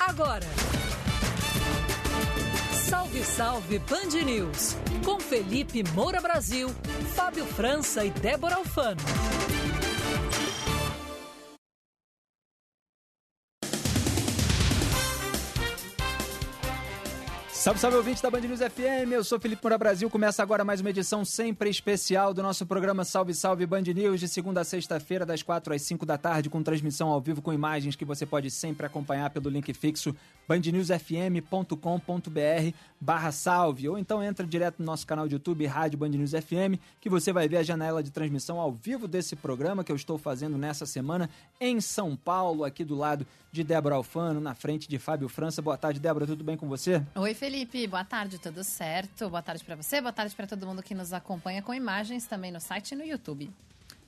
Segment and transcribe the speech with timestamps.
[0.00, 0.46] Agora.
[2.88, 4.76] Salve, salve Band News.
[5.04, 6.70] Com Felipe Moura Brasil,
[7.14, 9.00] Fábio França e Débora Alfano.
[17.64, 20.10] Salve, salve ouvinte da Band News FM, eu sou Felipe Moura Brasil.
[20.10, 24.28] Começa agora mais uma edição sempre especial do nosso programa Salve, Salve Band News, de
[24.28, 27.96] segunda a sexta-feira, das 4 às 5 da tarde, com transmissão ao vivo com imagens
[27.96, 30.14] que você pode sempre acompanhar pelo link fixo
[30.46, 32.74] bandnewsfm.com.br
[33.04, 36.80] barra salve, ou então entra direto no nosso canal de YouTube, Rádio Band News FM,
[36.98, 40.16] que você vai ver a janela de transmissão ao vivo desse programa que eu estou
[40.16, 41.28] fazendo nessa semana
[41.60, 45.60] em São Paulo, aqui do lado de Débora Alfano, na frente de Fábio França.
[45.60, 47.02] Boa tarde, Débora, tudo bem com você?
[47.14, 47.86] Oi, Felipe.
[47.86, 49.28] Boa tarde, tudo certo?
[49.28, 52.50] Boa tarde para você, boa tarde para todo mundo que nos acompanha com imagens também
[52.50, 53.50] no site e no YouTube.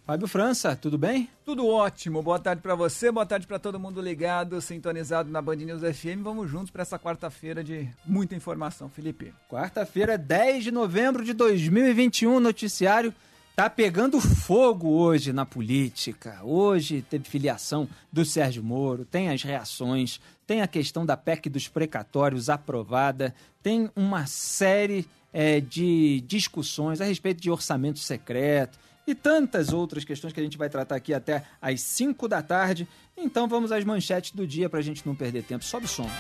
[0.07, 1.29] Fábio França, tudo bem?
[1.45, 2.23] Tudo ótimo.
[2.23, 6.23] Boa tarde para você, boa tarde para todo mundo ligado, sintonizado na Band News FM.
[6.23, 9.35] Vamos juntos para essa quarta-feira de muita informação, Felipe.
[9.51, 13.13] Quarta-feira, 10 de novembro de 2021, noticiário
[13.57, 16.39] tá pegando fogo hoje na política.
[16.45, 21.67] Hoje teve filiação do Sérgio Moro, tem as reações, tem a questão da PEC dos
[21.67, 29.73] precatórios aprovada, tem uma série é, de discussões a respeito de orçamento secreto e tantas
[29.73, 32.89] outras questões que a gente vai tratar aqui até às 5 da tarde.
[33.17, 35.65] Então vamos às manchetes do dia para a gente não perder tempo.
[35.65, 36.11] Sobe o som.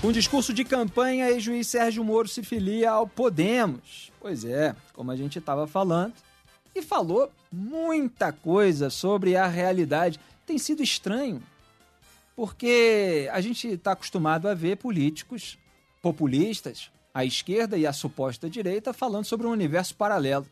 [0.00, 4.12] Com discurso de campanha, ex-juiz Sérgio Moro se filia ao Podemos.
[4.20, 6.14] Pois é, como a gente estava falando,
[6.74, 10.20] e falou muita coisa sobre a realidade.
[10.46, 11.42] Tem sido estranho,
[12.36, 15.58] porque a gente está acostumado a ver políticos
[16.00, 20.46] populistas, a esquerda e a suposta direita, falando sobre um universo paralelo.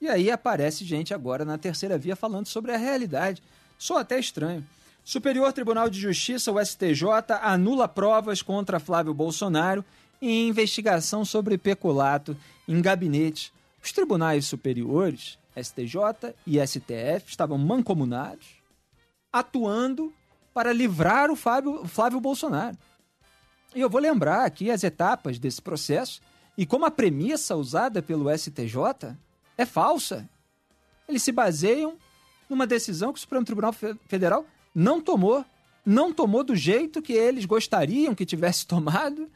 [0.00, 3.40] E aí aparece gente agora na terceira via falando sobre a realidade.
[3.78, 4.66] Sou até estranho.
[5.04, 7.04] Superior Tribunal de Justiça, o STJ,
[7.40, 9.84] anula provas contra Flávio Bolsonaro
[10.20, 12.36] em investigação sobre peculato
[12.66, 13.52] em gabinete.
[13.80, 18.56] Os tribunais superiores, STJ e STF, estavam mancomunados,
[19.32, 20.12] atuando
[20.52, 22.76] para livrar o Fábio, Flávio Bolsonaro.
[23.74, 26.20] E eu vou lembrar aqui as etapas desse processo
[26.56, 29.16] e como a premissa usada pelo STJ
[29.56, 30.28] é falsa.
[31.08, 31.96] Eles se baseiam
[32.48, 35.44] numa decisão que o Supremo Tribunal Federal não tomou,
[35.84, 39.28] não tomou do jeito que eles gostariam que tivesse tomado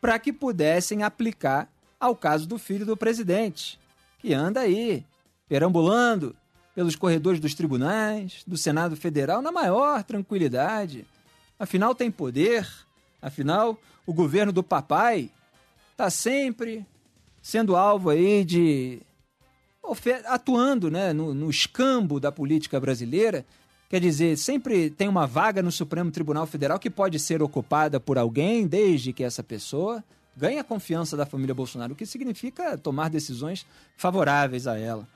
[0.00, 1.70] para que pudessem aplicar
[2.00, 3.78] ao caso do filho do presidente,
[4.18, 5.04] que anda aí
[5.48, 6.34] perambulando
[6.74, 11.06] pelos corredores dos tribunais, do Senado Federal na maior tranquilidade.
[11.58, 12.66] Afinal tem poder,
[13.22, 15.30] afinal o governo do papai
[15.92, 16.84] está sempre
[17.40, 19.00] sendo alvo aí de
[20.26, 23.46] atuando né, no, no escambo da política brasileira
[23.92, 28.16] Quer dizer, sempre tem uma vaga no Supremo Tribunal Federal que pode ser ocupada por
[28.16, 30.02] alguém, desde que essa pessoa
[30.34, 35.06] ganhe a confiança da família Bolsonaro, o que significa tomar decisões favoráveis a ela.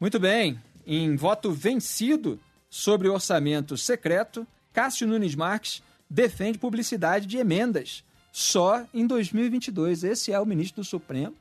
[0.00, 5.80] Muito bem, em voto vencido sobre o orçamento secreto, Cássio Nunes Marques
[6.12, 10.04] defende publicidade de emendas só em 2022.
[10.04, 11.34] Esse é o ministro do Supremo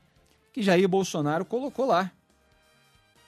[0.53, 2.09] que Jair Bolsonaro colocou lá.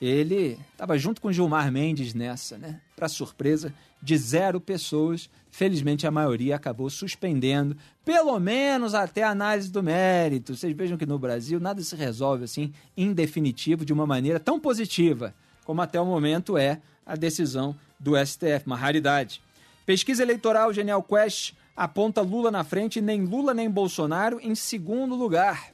[0.00, 2.80] Ele estava junto com Gilmar Mendes nessa, né?
[2.96, 9.70] Para surpresa de zero pessoas, felizmente a maioria acabou suspendendo, pelo menos até a análise
[9.70, 10.56] do mérito.
[10.56, 14.58] Vocês vejam que no Brasil nada se resolve assim, em definitivo, de uma maneira tão
[14.58, 19.40] positiva como até o momento é a decisão do STF, uma raridade.
[19.86, 25.72] Pesquisa eleitoral Genial Quest aponta Lula na frente, nem Lula nem Bolsonaro em segundo lugar.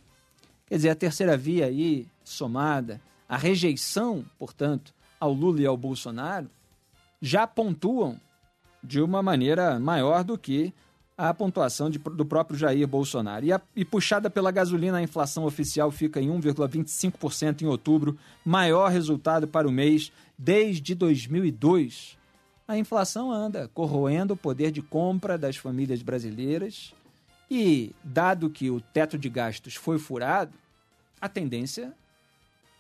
[0.67, 6.49] Quer dizer, a terceira via aí, somada, a rejeição, portanto, ao Lula e ao Bolsonaro
[7.21, 8.19] já pontuam
[8.83, 10.73] de uma maneira maior do que
[11.17, 13.45] a pontuação de, do próprio Jair Bolsonaro.
[13.45, 18.91] E, a, e puxada pela gasolina, a inflação oficial fica em 1,25% em outubro, maior
[18.91, 22.19] resultado para o mês desde 2002.
[22.71, 26.95] A inflação anda corroendo o poder de compra das famílias brasileiras
[27.51, 30.57] e, dado que o teto de gastos foi furado,
[31.21, 31.93] a tendência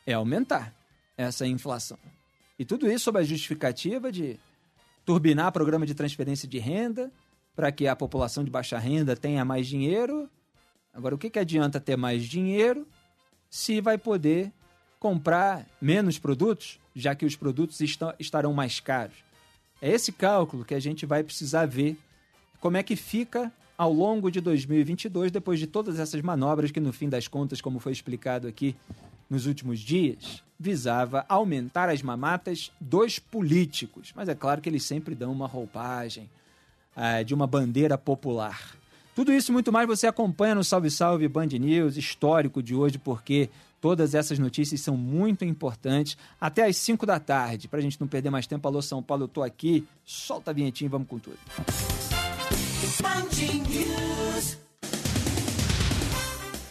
[0.06, 0.72] é aumentar
[1.16, 1.98] essa inflação.
[2.56, 4.38] E tudo isso sob a justificativa de
[5.04, 7.10] turbinar programa de transferência de renda
[7.56, 10.30] para que a população de baixa renda tenha mais dinheiro.
[10.94, 12.86] Agora, o que, que adianta ter mais dinheiro
[13.50, 14.52] se vai poder
[15.00, 19.28] comprar menos produtos, já que os produtos estão, estarão mais caros?
[19.80, 21.96] É esse cálculo que a gente vai precisar ver
[22.60, 26.92] como é que fica ao longo de 2022, depois de todas essas manobras que, no
[26.92, 28.76] fim das contas, como foi explicado aqui
[29.28, 34.12] nos últimos dias, visava aumentar as mamatas dos políticos.
[34.14, 36.28] Mas é claro que eles sempre dão uma roupagem
[36.94, 38.76] uh, de uma bandeira popular.
[39.14, 42.98] Tudo isso e muito mais você acompanha no Salve Salve Band News, histórico de hoje,
[42.98, 43.48] porque
[43.80, 46.16] todas essas notícias são muito importantes.
[46.40, 48.66] Até às 5 da tarde, para a gente não perder mais tempo.
[48.68, 49.86] Alô, São Paulo, eu tô aqui.
[50.04, 51.38] Solta a vinhetinha e vamos com tudo.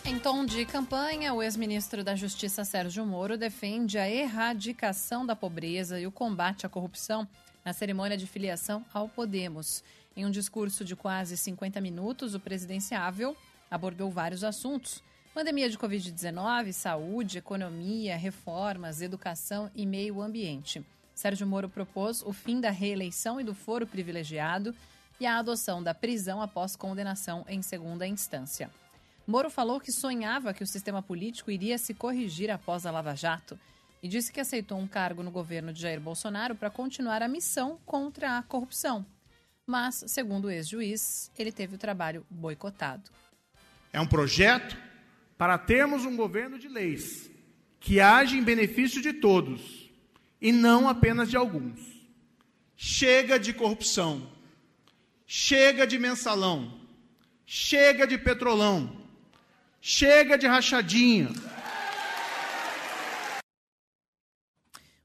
[0.06, 6.00] Em tom de campanha, o ex-ministro da Justiça Sérgio Moro defende a erradicação da pobreza
[6.00, 7.28] e o combate à corrupção
[7.64, 9.84] na cerimônia de filiação ao Podemos.
[10.16, 13.38] Em um discurso de quase 50 minutos, o presidenciável
[13.70, 15.02] abordou vários assuntos:
[15.40, 20.86] pandemia de Covid-19, saúde, economia, reformas, educação e meio ambiente.
[21.16, 24.76] Sérgio Moro propôs o fim da reeleição e do foro privilegiado
[25.18, 28.70] e a adoção da prisão após condenação em segunda instância.
[29.26, 33.58] Moro falou que sonhava que o sistema político iria se corrigir após a Lava Jato
[34.04, 37.80] e disse que aceitou um cargo no governo de Jair Bolsonaro para continuar a missão
[37.86, 39.06] contra a corrupção.
[39.66, 43.10] Mas, segundo o ex-juiz, ele teve o trabalho boicotado.
[43.94, 44.89] É um projeto
[45.40, 47.32] para termos um governo de leis
[47.80, 49.90] que age em benefício de todos
[50.40, 51.80] e não apenas de alguns.
[52.76, 54.32] Chega de corrupção,
[55.26, 56.80] chega de mensalão,
[57.46, 59.00] chega de petrolão,
[59.82, 61.30] Chega de rachadinha.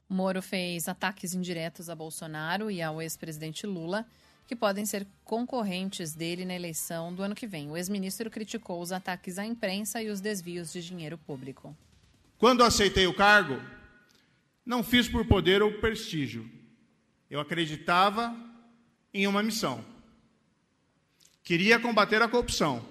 [0.07, 4.05] Moro fez ataques indiretos a Bolsonaro e ao ex-presidente Lula,
[4.47, 7.69] que podem ser concorrentes dele na eleição do ano que vem.
[7.69, 11.75] O ex-ministro criticou os ataques à imprensa e os desvios de dinheiro público.
[12.37, 13.59] Quando aceitei o cargo,
[14.65, 16.49] não fiz por poder ou prestígio.
[17.29, 18.35] Eu acreditava
[19.13, 19.83] em uma missão.
[21.43, 22.85] Queria combater a corrupção,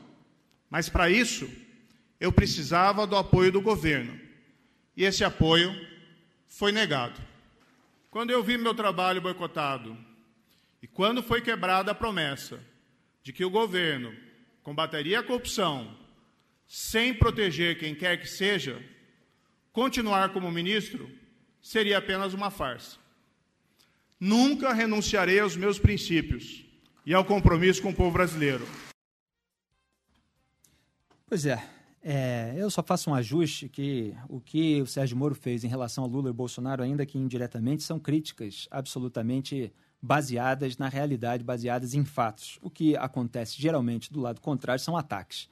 [0.69, 1.49] mas para isso
[2.19, 4.19] eu precisava do apoio do governo.
[4.97, 5.73] E esse apoio
[6.49, 7.21] foi negado.
[8.11, 9.97] Quando eu vi meu trabalho boicotado
[10.85, 12.61] e quando foi quebrada a promessa
[13.23, 14.15] de que o governo
[14.63, 15.97] combateria a corrupção
[16.69, 18.85] sem proteger quem quer que seja,
[19.73, 21.11] continuar como ministro
[21.59, 22.99] seria apenas uma farsa.
[24.21, 26.67] Nunca renunciarei aos meus princípios
[27.07, 28.69] e ao compromisso com o povo brasileiro.
[31.27, 31.67] Pois é,
[32.03, 36.05] é, eu só faço um ajuste que o que o Sérgio Moro fez em relação
[36.05, 39.73] a Lula e Bolsonaro, ainda que indiretamente, são críticas absolutamente
[40.05, 42.59] baseadas na realidade, baseadas em fatos.
[42.61, 45.49] O que acontece geralmente do lado contrário são ataques.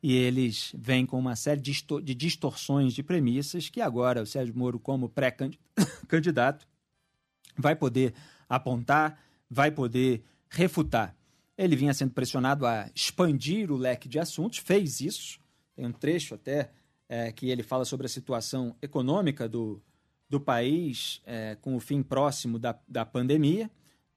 [0.00, 4.78] E eles vêm com uma série de distorções de premissas que agora o Sérgio Moro,
[4.78, 6.68] como pré-candidato,
[7.58, 8.14] vai poder
[8.48, 9.18] apontar,
[9.50, 11.16] vai poder refutar.
[11.58, 15.40] Ele vinha sendo pressionado a expandir o leque de assuntos, fez isso,
[15.74, 16.70] tem um trecho até
[17.08, 19.82] é, que ele fala sobre a situação econômica do,
[20.28, 23.68] do país é, com o fim próximo da, da pandemia,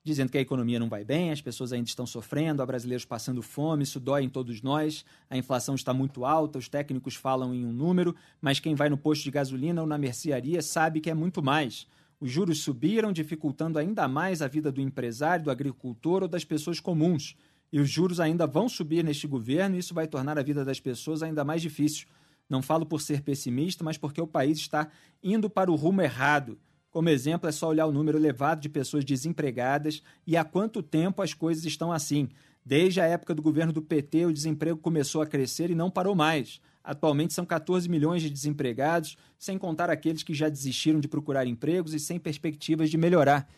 [0.03, 3.41] dizendo que a economia não vai bem, as pessoas ainda estão sofrendo, há brasileiros passando
[3.41, 7.65] fome, isso dói em todos nós, a inflação está muito alta, os técnicos falam em
[7.65, 11.13] um número, mas quem vai no posto de gasolina ou na mercearia sabe que é
[11.13, 11.87] muito mais.
[12.19, 16.79] Os juros subiram, dificultando ainda mais a vida do empresário, do agricultor ou das pessoas
[16.79, 17.35] comuns.
[17.71, 20.79] E os juros ainda vão subir neste governo e isso vai tornar a vida das
[20.79, 22.07] pessoas ainda mais difícil.
[22.49, 24.87] Não falo por ser pessimista, mas porque o país está
[25.21, 26.57] indo para o rumo errado.
[26.93, 31.23] Como exemplo, é só olhar o número elevado de pessoas desempregadas e há quanto tempo
[31.23, 32.29] as coisas estão assim.
[32.63, 36.13] Desde a época do governo do PT, o desemprego começou a crescer e não parou
[36.13, 36.61] mais.
[36.83, 41.95] Atualmente são 14 milhões de desempregados, sem contar aqueles que já desistiram de procurar empregos
[41.95, 43.49] e sem perspectivas de melhorar.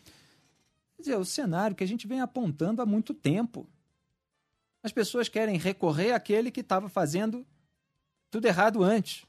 [0.95, 3.67] Quer dizer, o cenário que a gente vem apontando há muito tempo
[4.81, 7.43] as pessoas querem recorrer àquele que estava fazendo
[8.29, 9.25] tudo errado antes,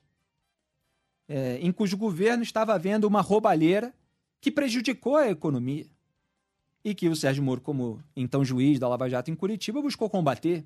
[1.28, 3.94] é, em cujo governo estava havendo uma roubalheira
[4.40, 5.86] que prejudicou a economia
[6.84, 10.64] e que o Sérgio Moro, como então juiz da Lava Jato em Curitiba, buscou combater.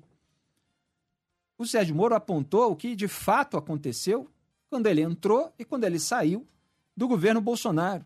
[1.57, 4.29] O Sérgio Moro apontou o que de fato aconteceu
[4.69, 6.47] quando ele entrou e quando ele saiu
[6.95, 8.05] do governo Bolsonaro.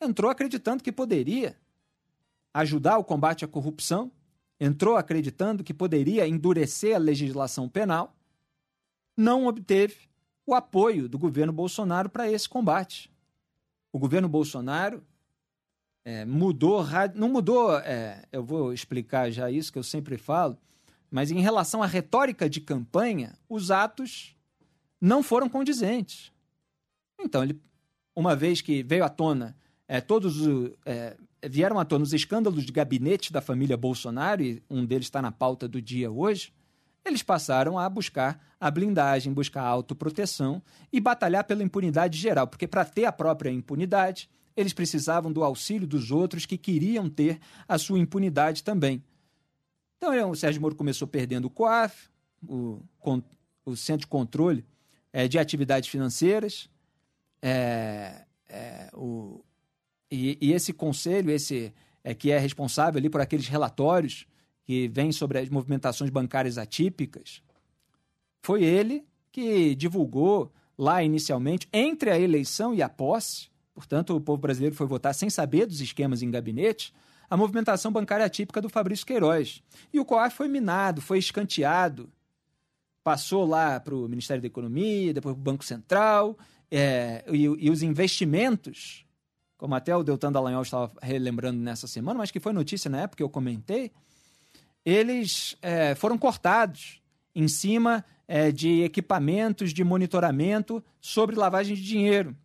[0.00, 1.56] Entrou acreditando que poderia
[2.52, 4.12] ajudar o combate à corrupção,
[4.60, 8.14] entrou acreditando que poderia endurecer a legislação penal,
[9.16, 10.07] não obteve
[10.48, 13.10] o apoio do governo Bolsonaro para esse combate.
[13.92, 15.04] O governo Bolsonaro
[16.02, 16.82] é, mudou,
[17.14, 20.56] não mudou, é, eu vou explicar já isso que eu sempre falo,
[21.10, 24.34] mas em relação à retórica de campanha, os atos
[24.98, 26.32] não foram condizentes.
[27.20, 27.60] Então, ele,
[28.16, 29.54] uma vez que veio à tona
[29.86, 30.36] é, todos
[30.86, 31.14] é,
[31.46, 35.30] vieram à tona os escândalos de gabinete da família Bolsonaro, e um deles está na
[35.30, 36.54] pauta do dia hoje,
[37.08, 40.62] eles passaram a buscar a blindagem, buscar a autoproteção
[40.92, 45.86] e batalhar pela impunidade geral, porque para ter a própria impunidade, eles precisavam do auxílio
[45.86, 49.02] dos outros que queriam ter a sua impunidade também.
[49.96, 52.08] Então, o Sérgio Moro começou perdendo o COAF,
[52.46, 52.80] o,
[53.64, 54.64] o Centro de Controle
[55.12, 56.68] é, de Atividades Financeiras,
[57.40, 59.44] é, é, o,
[60.10, 61.72] e, e, esse conselho, esse
[62.02, 64.26] é, que é responsável ali por aqueles relatórios
[64.68, 67.42] que vêm sobre as movimentações bancárias atípicas,
[68.42, 74.36] foi ele que divulgou lá inicialmente, entre a eleição e a posse, portanto, o povo
[74.36, 76.92] brasileiro foi votar sem saber dos esquemas em gabinete,
[77.30, 79.62] a movimentação bancária atípica do Fabrício Queiroz.
[79.90, 82.12] E o COAF foi minado, foi escanteado.
[83.02, 86.36] Passou lá para o Ministério da Economia, depois para o Banco Central,
[86.70, 89.06] é, e, e os investimentos
[89.58, 93.16] como até o Deltan Dallagnol estava relembrando nessa semana, mas que foi notícia na época
[93.16, 93.90] que eu comentei,
[94.84, 97.02] eles é, foram cortados
[97.34, 102.36] em cima é, de equipamentos de monitoramento sobre lavagem de dinheiro.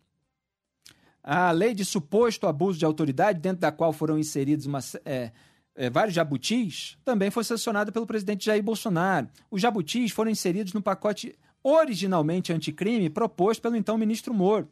[1.22, 5.32] A lei de suposto abuso de autoridade, dentro da qual foram inseridos uma, é,
[5.74, 9.28] é, vários jabutis, também foi sancionada pelo presidente Jair Bolsonaro.
[9.50, 14.68] Os jabutis foram inseridos no pacote originalmente anticrime proposto pelo então ministro Moro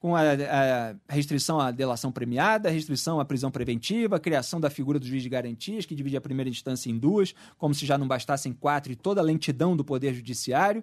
[0.00, 4.98] com a, a, restrição à delação premiada, restrição à prisão preventiva, a criação da figura
[4.98, 8.08] do juiz de garantias, que divide a primeira instância em duas, como se já não
[8.08, 10.82] bastassem quatro, e toda a lentidão do Poder Judiciário.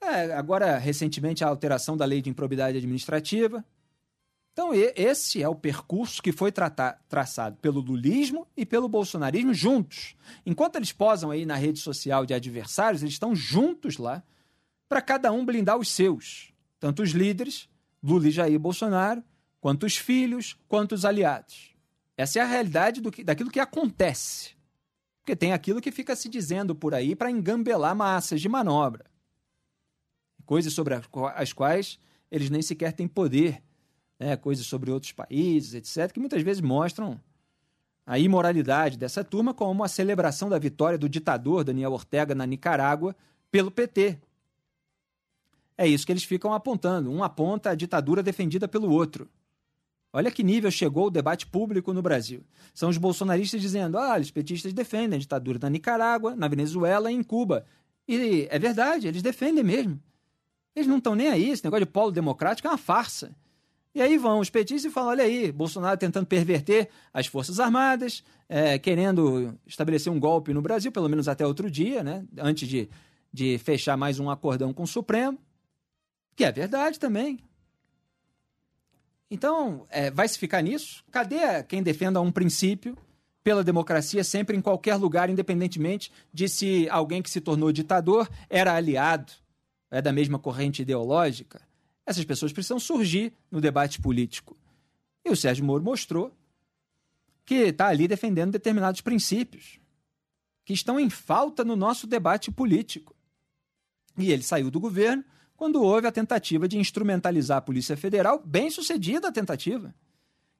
[0.00, 3.64] É, agora, recentemente, a alteração da lei de improbidade administrativa.
[4.52, 10.16] Então, esse é o percurso que foi tratar, traçado pelo lulismo e pelo bolsonarismo juntos.
[10.44, 14.24] Enquanto eles posam aí na rede social de adversários, eles estão juntos lá
[14.88, 17.70] para cada um blindar os seus, tanto os líderes
[18.02, 19.22] Lula e Jair Bolsonaro,
[19.60, 21.74] quanto os filhos, quanto os aliados.
[22.16, 24.54] Essa é a realidade do que, daquilo que acontece.
[25.20, 29.04] Porque tem aquilo que fica se dizendo por aí para engambelar massas de manobra.
[30.44, 31.00] Coisas sobre
[31.36, 31.98] as quais
[32.30, 33.62] eles nem sequer têm poder.
[34.18, 34.36] Né?
[34.36, 37.20] Coisas sobre outros países, etc., que muitas vezes mostram
[38.04, 43.14] a imoralidade dessa turma, como a celebração da vitória do ditador Daniel Ortega na Nicarágua
[43.50, 44.18] pelo PT,
[45.76, 47.10] é isso que eles ficam apontando.
[47.10, 49.28] Um aponta a ditadura defendida pelo outro.
[50.12, 52.44] Olha que nível chegou o debate público no Brasil.
[52.74, 57.14] São os bolsonaristas dizendo: ah, os petistas defendem a ditadura na Nicarágua, na Venezuela e
[57.14, 57.64] em Cuba.
[58.06, 59.98] E é verdade, eles defendem mesmo.
[60.76, 63.34] Eles não estão nem aí, esse negócio de polo democrático é uma farsa.
[63.94, 68.22] E aí vão os petistas e falam: olha aí, Bolsonaro tentando perverter as Forças Armadas,
[68.48, 72.88] é, querendo estabelecer um golpe no Brasil, pelo menos até outro dia, né, antes de,
[73.32, 75.38] de fechar mais um acordão com o Supremo.
[76.34, 77.38] Que é verdade também.
[79.30, 81.02] Então, é, vai se ficar nisso?
[81.10, 82.96] Cadê quem defenda um princípio
[83.42, 88.74] pela democracia sempre em qualquer lugar, independentemente de se alguém que se tornou ditador era
[88.74, 89.32] aliado,
[89.90, 91.62] é da mesma corrente ideológica?
[92.04, 94.56] Essas pessoas precisam surgir no debate político.
[95.24, 96.36] E o Sérgio Moro mostrou
[97.44, 99.80] que está ali defendendo determinados princípios
[100.64, 103.16] que estão em falta no nosso debate político.
[104.18, 105.24] E ele saiu do governo
[105.62, 109.94] quando houve a tentativa de instrumentalizar a Polícia Federal, bem sucedida a tentativa,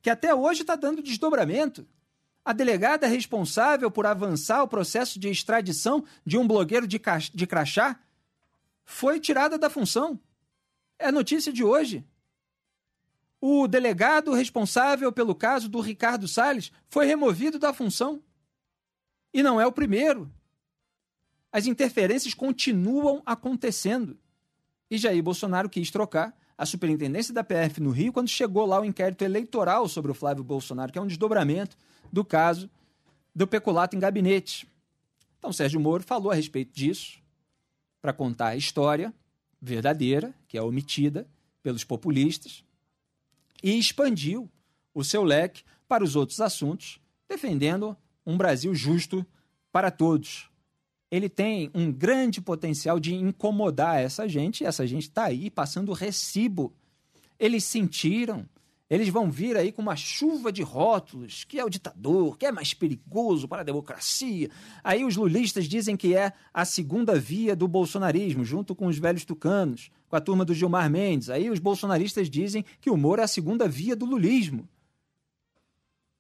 [0.01, 1.85] que até hoje está dando desdobramento.
[2.45, 7.01] A delegada responsável por avançar o processo de extradição de um blogueiro de,
[7.35, 7.99] de crachá
[8.85, 10.21] foi tirada da função.
[11.01, 12.07] É notícia de hoje.
[13.41, 18.23] O delegado responsável pelo caso do Ricardo Salles foi removido da função.
[19.35, 20.33] E não é o primeiro.
[21.51, 24.17] As interferências continuam acontecendo.
[24.93, 28.85] E Jair Bolsonaro quis trocar a superintendência da PF no Rio quando chegou lá o
[28.85, 31.79] inquérito eleitoral sobre o Flávio Bolsonaro, que é um desdobramento
[32.13, 32.69] do caso
[33.35, 34.69] do peculato em gabinete.
[35.39, 37.19] Então, Sérgio Moro falou a respeito disso
[38.03, 39.15] para contar a história
[39.63, 41.27] verdadeira, que é omitida
[41.63, 42.63] pelos populistas,
[43.63, 44.47] e expandiu
[44.93, 47.97] o seu leque para os outros assuntos, defendendo
[48.27, 49.25] um Brasil justo
[49.73, 50.52] para todos.
[51.13, 56.73] Ele tem um grande potencial de incomodar essa gente, essa gente está aí passando recibo.
[57.39, 58.49] Eles sentiram,
[58.89, 62.51] eles vão vir aí com uma chuva de rótulos, que é o ditador, que é
[62.51, 64.49] mais perigoso para a democracia.
[64.83, 69.27] Aí os lulistas dizem que é a segunda via do bolsonarismo, junto com os velhos
[69.27, 71.29] tucanos, com a turma do Gilmar Mendes.
[71.29, 74.67] Aí os bolsonaristas dizem que o Moro é a segunda via do lulismo.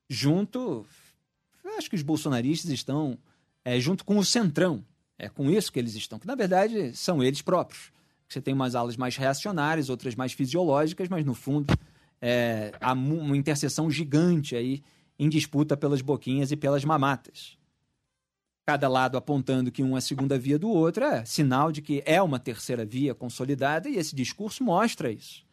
[0.07, 0.85] Junto,
[1.79, 3.19] acho que os bolsonaristas estão
[3.65, 4.85] é, junto com o Centrão.
[5.19, 7.93] É com isso que eles estão, que na verdade são eles próprios.
[8.29, 11.73] Você tem umas alas mais reacionárias, outras mais fisiológicas, mas no fundo
[12.21, 14.83] é, há uma interseção gigante aí
[15.19, 17.59] em disputa pelas boquinhas e pelas mamatas.
[18.65, 22.03] Cada lado apontando que um é a segunda via do outro é sinal de que
[22.07, 25.45] é uma terceira via consolidada e esse discurso mostra isso.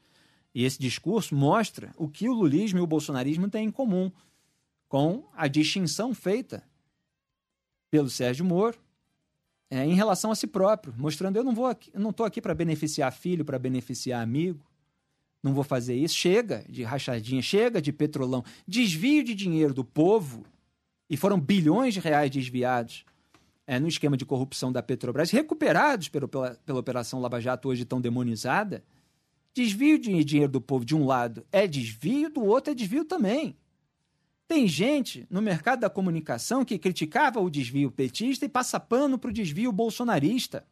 [0.54, 4.12] E esse discurso mostra o que o lulismo e o bolsonarismo têm em comum
[4.88, 6.63] com a distinção feita
[7.89, 8.77] pelo Sérgio Moro
[9.69, 12.55] é, em relação a si próprio, mostrando eu não vou aqui, não estou aqui para
[12.55, 14.65] beneficiar filho, para beneficiar amigo,
[15.43, 16.15] não vou fazer isso.
[16.15, 20.43] Chega de rachadinha, chega de petrolão, desvio de dinheiro do povo
[21.10, 23.05] e foram bilhões de reais desviados
[23.67, 27.86] é, no esquema de corrupção da Petrobras, recuperados pela, pela, pela Operação Lava Jato hoje
[27.86, 28.84] tão demonizada.
[29.53, 33.55] Desvio de dinheiro do povo de um lado é desvio, do outro é desvio também.
[34.50, 39.29] Tem gente no mercado da comunicação que criticava o desvio petista e passa pano para
[39.29, 40.65] o desvio bolsonarista.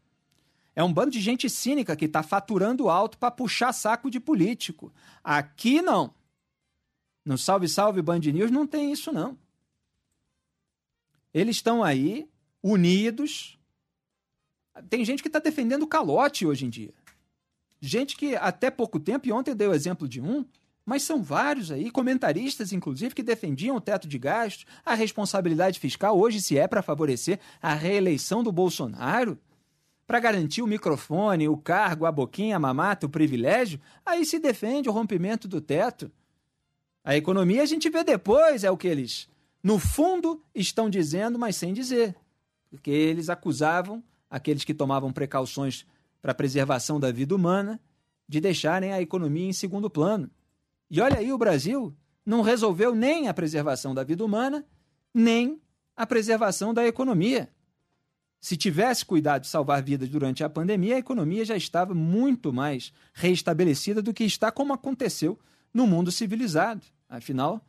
[0.75, 4.91] É um bando de gente cínica que está faturando alto para puxar saco de político.
[5.23, 6.11] Aqui não.
[7.23, 9.37] No Salve Salve Band News não tem isso, não.
[11.31, 12.27] Eles estão aí,
[12.63, 13.59] unidos.
[14.89, 16.95] Tem gente que está defendendo calote hoje em dia.
[17.79, 20.43] Gente que até pouco tempo, e ontem eu dei o exemplo de um,
[20.87, 26.17] mas são vários aí, comentaristas, inclusive, que defendiam o teto de gastos, a responsabilidade fiscal,
[26.17, 29.37] hoje, se é para favorecer a reeleição do Bolsonaro,
[30.07, 34.87] para garantir o microfone, o cargo, a boquinha, a mamata, o privilégio, aí se defende
[34.87, 36.09] o rompimento do teto.
[37.03, 39.27] A economia a gente vê depois, é o que eles,
[39.61, 42.15] no fundo, estão dizendo, mas sem dizer.
[42.69, 45.85] Porque eles acusavam aqueles que tomavam precauções
[46.21, 47.77] para a preservação da vida humana
[48.25, 50.31] de deixarem a economia em segundo plano.
[50.89, 51.95] E olha aí, o Brasil
[52.25, 54.65] não resolveu nem a preservação da vida humana,
[55.13, 55.61] nem
[55.95, 57.49] a preservação da economia.
[58.39, 62.93] Se tivesse cuidado de salvar vidas durante a pandemia, a economia já estava muito mais
[63.13, 65.39] reestabelecida do que está como aconteceu
[65.73, 66.85] no mundo civilizado.
[67.09, 67.65] Afinal,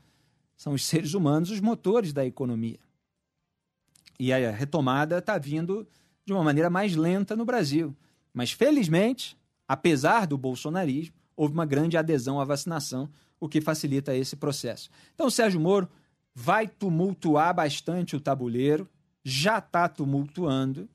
[0.57, 2.79] são os seres humanos os motores da economia.
[4.19, 5.87] E a retomada está vindo
[6.25, 7.97] de uma maneira mais lenta no Brasil.
[8.35, 14.35] Mas, felizmente, apesar do bolsonarismo, houve uma grande adesão à vacinação, o que facilita esse
[14.35, 14.91] processo.
[15.15, 15.89] Então, Sérgio Moro
[16.35, 18.89] vai tumultuar bastante o tabuleiro,
[19.23, 20.89] já está tumultuando,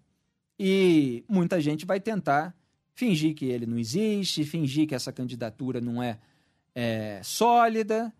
[0.59, 2.53] e muita gente vai tentar
[2.93, 6.19] fingir que ele não existe, fingir que essa candidatura não é,
[6.75, 8.13] é sólida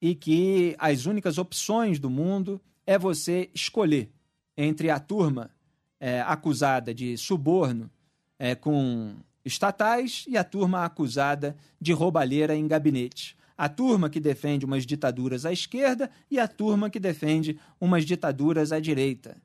[0.00, 4.12] e que as únicas opções do mundo é você escolher
[4.56, 5.50] entre a turma
[5.98, 7.90] é, acusada de suborno
[8.38, 13.36] é, com estatais e a turma acusada de roubalheira em gabinete.
[13.56, 18.72] A turma que defende umas ditaduras à esquerda e a turma que defende umas ditaduras
[18.72, 19.36] à direita.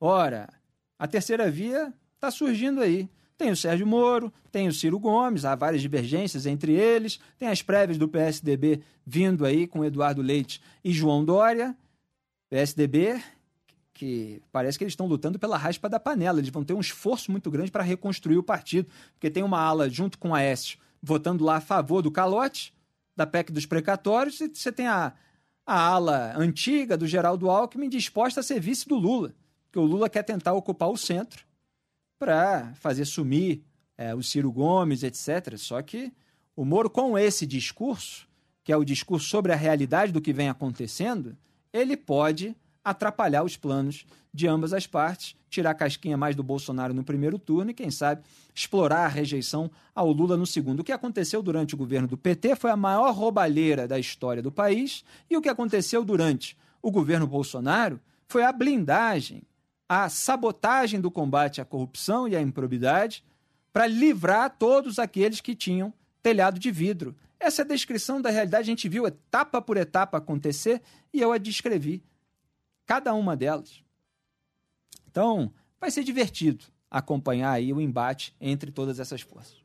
[0.00, 0.48] Ora,
[0.98, 3.08] a terceira via está surgindo aí.
[3.36, 7.62] Tem o Sérgio Moro, tem o Ciro Gomes, há várias divergências entre eles, tem as
[7.62, 11.74] prévias do PSDB vindo aí com Eduardo Leite e João Dória.
[12.50, 13.22] PSDB
[14.00, 16.38] que parece que eles estão lutando pela raspa da panela.
[16.38, 19.90] Eles vão ter um esforço muito grande para reconstruir o partido, porque tem uma ala
[19.90, 22.72] junto com a Aécio votando lá a favor do calote,
[23.14, 25.12] da PEC dos precatórios, e você tem a,
[25.66, 29.34] a ala antiga do Geraldo Alckmin disposta a ser vice do Lula,
[29.66, 31.44] porque o Lula quer tentar ocupar o centro
[32.18, 33.62] para fazer sumir
[33.98, 35.58] é, o Ciro Gomes, etc.
[35.58, 36.10] Só que
[36.56, 38.26] o Moro, com esse discurso,
[38.64, 41.36] que é o discurso sobre a realidade do que vem acontecendo,
[41.70, 46.94] ele pode atrapalhar os planos de ambas as partes, tirar a casquinha mais do Bolsonaro
[46.94, 48.22] no primeiro turno e, quem sabe,
[48.54, 50.80] explorar a rejeição ao Lula no segundo.
[50.80, 54.52] O que aconteceu durante o governo do PT foi a maior roubalheira da história do
[54.52, 59.42] país, e o que aconteceu durante o governo Bolsonaro foi a blindagem,
[59.88, 63.24] a sabotagem do combate à corrupção e à improbidade
[63.72, 67.16] para livrar todos aqueles que tinham telhado de vidro.
[67.40, 70.80] Essa é a descrição da realidade, a gente viu etapa por etapa acontecer
[71.12, 72.02] e eu a descrevi
[72.90, 73.84] cada uma delas.
[75.08, 79.58] Então, vai ser divertido acompanhar aí o embate entre todas essas forças.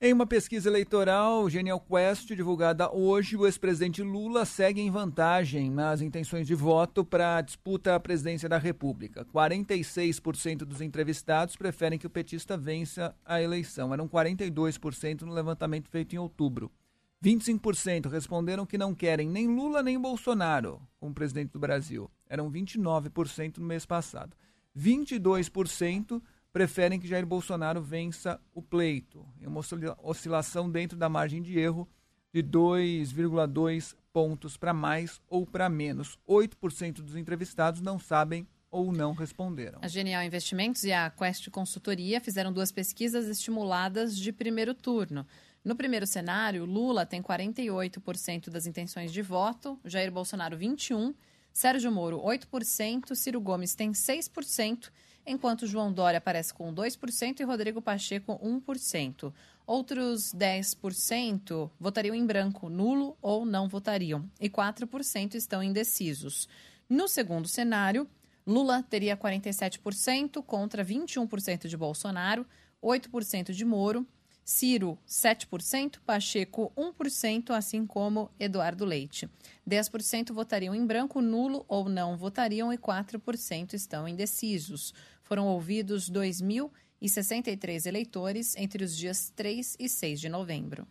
[0.00, 6.00] Em uma pesquisa eleitoral, Genial Quest, divulgada hoje, o ex-presidente Lula segue em vantagem nas
[6.00, 9.26] intenções de voto para a disputa à presidência da República.
[9.26, 13.92] 46% dos entrevistados preferem que o petista vença a eleição.
[13.92, 16.72] Eram 42% no levantamento feito em outubro.
[17.22, 22.10] 25% responderam que não querem nem Lula nem Bolsonaro como presidente do Brasil.
[22.26, 24.34] Eram 29% no mês passado.
[24.76, 29.60] 22% preferem que Jair Bolsonaro vença o pleito, em uma
[30.02, 31.86] oscilação dentro da margem de erro
[32.32, 36.18] de 2,2 pontos para mais ou para menos.
[36.26, 39.80] 8% dos entrevistados não sabem ou não responderam.
[39.82, 45.26] A Genial Investimentos e a Quest Consultoria fizeram duas pesquisas estimuladas de primeiro turno.
[45.62, 51.14] No primeiro cenário, Lula tem 48% das intenções de voto, Jair Bolsonaro 21%,
[51.52, 54.90] Sérgio Moro 8%, Ciro Gomes tem 6%,
[55.26, 59.32] enquanto João Dória aparece com 2% e Rodrigo Pacheco 1%.
[59.66, 66.48] Outros 10% votariam em branco, nulo ou não votariam, e 4% estão indecisos.
[66.88, 68.08] No segundo cenário,
[68.46, 72.46] Lula teria 47% contra 21% de Bolsonaro,
[72.82, 74.06] 8% de Moro,
[74.44, 79.28] Ciro, 7%, Pacheco, 1%, assim como Eduardo Leite.
[79.68, 84.92] 10% votariam em branco, nulo ou não votariam e 4% estão indecisos.
[85.22, 90.86] Foram ouvidos 2.063 eleitores entre os dias 3 e 6 de novembro.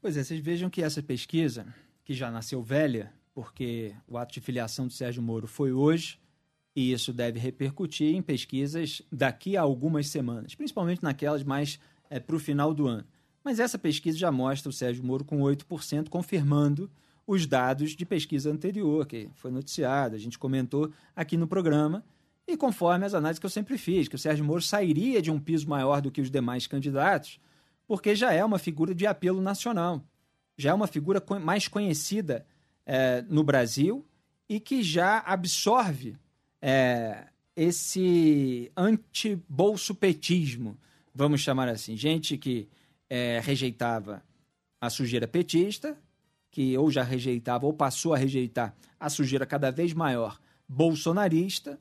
[0.00, 1.66] Pois é, vocês vejam que essa pesquisa,
[2.04, 6.18] que já nasceu velha, porque o ato de filiação do Sérgio Moro foi hoje,
[6.76, 11.78] e isso deve repercutir em pesquisas daqui a algumas semanas, principalmente naquelas mais
[12.10, 13.04] é, para o final do ano.
[13.42, 16.90] Mas essa pesquisa já mostra o Sérgio Moro com 8%, confirmando
[17.26, 22.04] os dados de pesquisa anterior, que foi noticiada, a gente comentou aqui no programa,
[22.46, 25.40] e conforme as análises que eu sempre fiz, que o Sérgio Moro sairia de um
[25.40, 27.40] piso maior do que os demais candidatos,
[27.86, 30.02] porque já é uma figura de apelo nacional,
[30.56, 32.46] já é uma figura mais conhecida
[32.86, 34.06] é, no Brasil
[34.48, 36.16] e que já absorve
[36.60, 40.76] é, esse anti-bolso-petismo,
[41.14, 42.68] vamos chamar assim, gente que
[43.08, 44.22] é, rejeitava
[44.80, 45.96] a sujeira petista,
[46.50, 51.78] que ou já rejeitava ou passou a rejeitar a sujeira cada vez maior bolsonarista,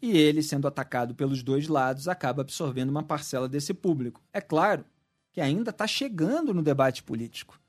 [0.00, 4.20] e ele, sendo atacado pelos dois lados, acaba absorvendo uma parcela desse público.
[4.32, 4.84] É claro
[5.32, 7.60] que ainda está chegando no debate político.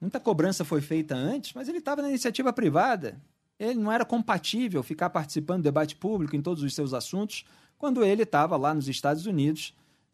[0.00, 3.20] Muita cobrança foi feita antes, mas ele estava na iniciativa privada.
[3.58, 7.44] Ele não era compatível ficar participando do debate público em todos os seus assuntos,
[7.78, 9.72] quando ele estava lá nos Estados Unidos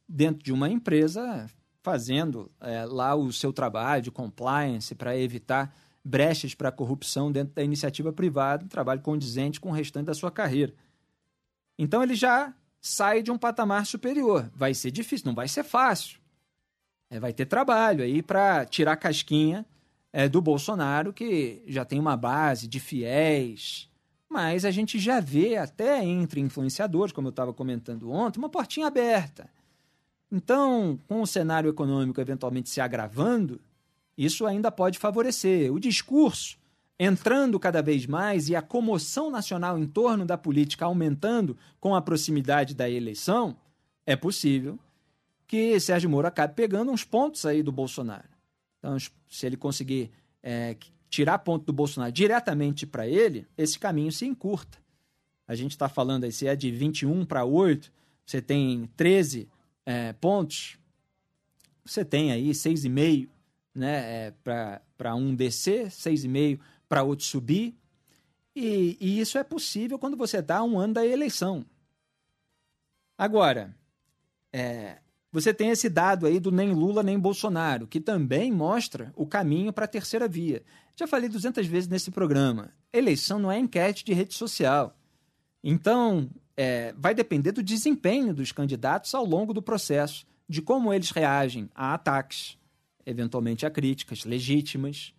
[0.09, 1.49] dentro de uma empresa
[1.83, 7.63] fazendo é, lá o seu trabalho de compliance para evitar brechas para corrupção dentro da
[7.63, 10.73] iniciativa privada, um trabalho condizente com o restante da sua carreira.
[11.79, 14.51] Então ele já sai de um patamar superior.
[14.55, 16.19] Vai ser difícil, não vai ser fácil.
[17.11, 19.65] É, vai ter trabalho aí para tirar a casquinha
[20.13, 23.91] é, do Bolsonaro, que já tem uma base de fiéis.
[24.29, 28.87] Mas a gente já vê, até entre influenciadores, como eu estava comentando ontem, uma portinha
[28.87, 29.49] aberta.
[30.31, 33.61] Então, com o cenário econômico eventualmente se agravando,
[34.17, 35.73] isso ainda pode favorecer.
[35.73, 36.59] O discurso
[36.99, 42.01] entrando cada vez mais e a comoção nacional em torno da política aumentando com a
[42.01, 43.57] proximidade da eleição,
[44.07, 44.79] é possível
[45.47, 48.29] que Sérgio Moro acabe pegando uns pontos aí do Bolsonaro.
[48.79, 48.97] Então,
[49.29, 50.11] se ele conseguir
[50.43, 50.77] é,
[51.09, 54.79] tirar ponto do Bolsonaro diretamente para ele, esse caminho se encurta.
[55.47, 57.93] A gente está falando aí, se é de 21 para 8,
[58.25, 59.49] você tem 13
[59.85, 60.79] é, pontos,
[61.85, 63.29] você tem aí 6,5
[63.75, 64.35] né, é,
[64.97, 67.77] para um descer, 6,5 para outro subir.
[68.55, 71.67] E, e, isso é possível quando você está um ano da eleição.
[73.19, 73.75] Agora,
[74.53, 74.99] é,
[75.33, 79.73] você tem esse dado aí do nem Lula nem Bolsonaro, que também mostra o caminho
[79.73, 80.63] para a terceira via.
[80.95, 82.71] Já falei 200 vezes nesse programa.
[82.93, 84.97] Eleição não é enquete de rede social.
[85.63, 91.11] Então, é, vai depender do desempenho dos candidatos ao longo do processo, de como eles
[91.11, 92.59] reagem a ataques,
[93.05, 95.13] eventualmente a críticas legítimas,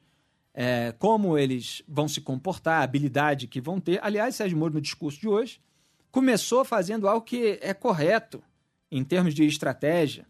[0.53, 3.99] é, como eles vão se comportar, a habilidade que vão ter.
[4.01, 5.59] Aliás, Sérgio Moro, no discurso de hoje,
[6.11, 8.41] começou fazendo algo que é correto
[8.89, 10.25] em termos de estratégia.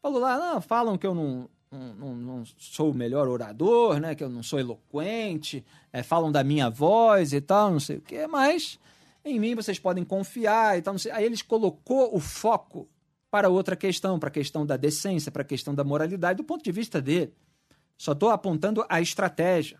[0.00, 4.22] Falou lá, não, falam que eu não, não, não, sou o melhor orador, né, que
[4.22, 8.28] eu não sou eloquente, é, falam da minha voz e tal, não sei o quê,
[8.28, 8.78] mas
[9.30, 10.94] em mim vocês podem confiar e tal.
[11.12, 12.88] Aí eles colocou o foco
[13.30, 16.64] para outra questão, para a questão da decência, para a questão da moralidade, do ponto
[16.64, 17.34] de vista dele.
[17.96, 19.78] Só estou apontando a estratégia.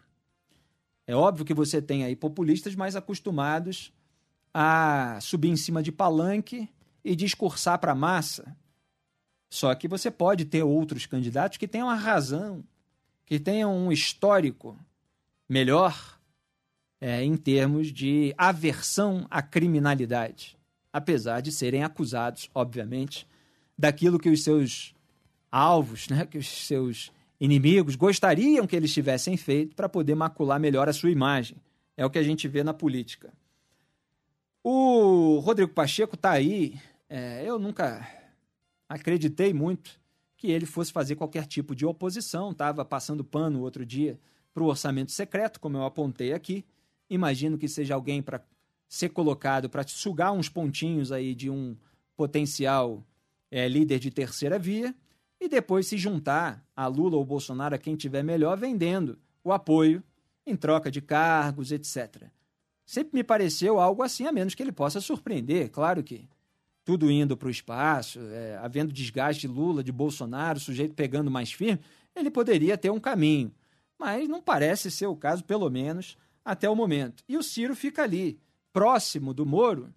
[1.06, 3.92] É óbvio que você tem aí populistas mais acostumados
[4.52, 6.68] a subir em cima de palanque
[7.04, 8.56] e discursar para a massa
[9.48, 12.64] Só que você pode ter outros candidatos que tenham a razão,
[13.24, 14.78] que tenham um histórico
[15.48, 16.17] melhor
[17.00, 20.56] é, em termos de aversão à criminalidade,
[20.92, 23.26] apesar de serem acusados, obviamente,
[23.76, 24.94] daquilo que os seus
[25.50, 30.88] alvos, né, que os seus inimigos gostariam que eles tivessem feito para poder macular melhor
[30.88, 31.56] a sua imagem.
[31.96, 33.32] É o que a gente vê na política.
[34.62, 36.78] O Rodrigo Pacheco está aí.
[37.08, 38.06] É, eu nunca
[38.88, 39.98] acreditei muito
[40.37, 42.50] que ele fosse fazer qualquer tipo de oposição.
[42.50, 44.18] Estava passando pano outro dia
[44.52, 46.64] para o orçamento secreto, como eu apontei aqui.
[47.09, 48.42] Imagino que seja alguém para
[48.88, 51.77] ser colocado para sugar uns pontinhos aí de um
[52.16, 53.05] potencial
[53.51, 54.94] é, líder de terceira via
[55.40, 60.03] e depois se juntar a Lula ou Bolsonaro, a quem tiver melhor, vendendo o apoio
[60.47, 62.25] em troca de cargos, etc.
[62.85, 66.29] Sempre me pareceu algo assim, a menos que ele possa surpreender, claro que
[66.85, 71.31] tudo indo para o espaço, é, havendo desgaste de Lula, de Bolsonaro, o sujeito pegando
[71.31, 71.81] mais firme,
[72.16, 73.53] ele poderia ter um caminho.
[73.99, 76.16] Mas não parece ser o caso, pelo menos
[76.48, 77.22] até o momento.
[77.28, 78.40] E o Ciro fica ali,
[78.72, 79.92] próximo do Moro,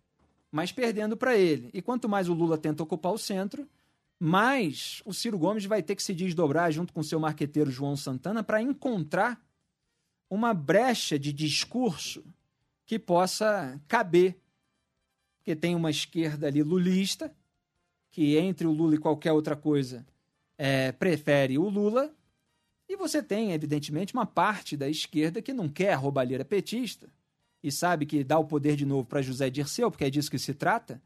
[0.51, 1.69] mas perdendo para ele.
[1.73, 3.65] E quanto mais o Lula tenta ocupar o centro,
[4.19, 8.43] mais o Ciro Gomes vai ter que se desdobrar junto com seu marqueteiro João Santana
[8.43, 9.41] para encontrar
[10.29, 12.21] uma brecha de discurso
[12.85, 14.37] que possa caber.
[15.37, 17.33] Porque tem uma esquerda ali lulista,
[18.09, 20.05] que entre o Lula e qualquer outra coisa
[20.57, 22.13] é, prefere o Lula,
[22.91, 27.07] e você tem, evidentemente, uma parte da esquerda que não quer a roubalheira petista
[27.63, 30.37] e sabe que dá o poder de novo para José Dirceu, porque é disso que
[30.37, 31.01] se trata,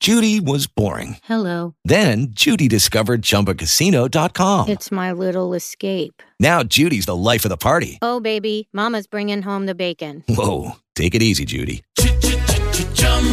[0.00, 1.16] Judy was boring.
[1.22, 1.74] Hello.
[1.84, 4.68] Then Judy discovered ChumbaCasino.com.
[4.68, 6.22] It's my little escape.
[6.38, 7.98] Now Judy's the life of the party.
[8.02, 10.22] Oh, baby, Mama's bringing home the bacon.
[10.28, 11.84] Whoa, take it easy, Judy.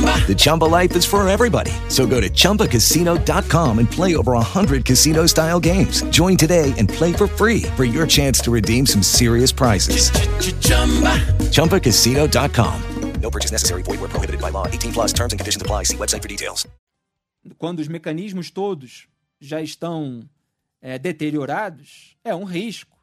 [0.02, 1.72] The Chumba life is for everybody.
[1.90, 6.04] So go to ChumbaCasino.com and play over 100 casino style games.
[6.04, 10.12] Join today and play for free for your chance to redeem some serious prizes.
[11.52, 12.82] ChumbaCasino.com.
[13.22, 13.84] No purchase necessary.
[13.84, 14.66] Void where prohibited by law.
[14.68, 15.84] 18 plus terms and conditions apply.
[15.84, 16.66] See website for details.
[17.58, 19.08] Quando os mecanismos todos
[19.40, 20.28] já estão
[20.82, 22.98] é, deteriorados, é um risco.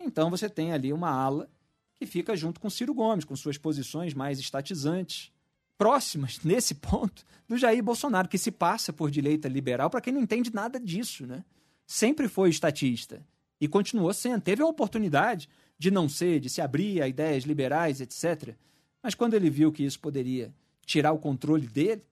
[0.00, 1.48] Então você tem ali uma ala
[1.96, 5.32] que fica junto com Ciro Gomes, com suas posições mais estatizantes,
[5.78, 10.20] próximas, nesse ponto, do Jair Bolsonaro, que se passa por direita liberal, para quem não
[10.20, 11.44] entende nada disso, né?
[11.86, 13.24] Sempre foi estatista
[13.58, 14.42] e continuou sendo.
[14.42, 18.54] Teve a oportunidade de não ser, de se abrir a ideias liberais, etc.
[19.02, 20.52] Mas quando ele viu que isso poderia
[20.84, 22.02] tirar o controle dele,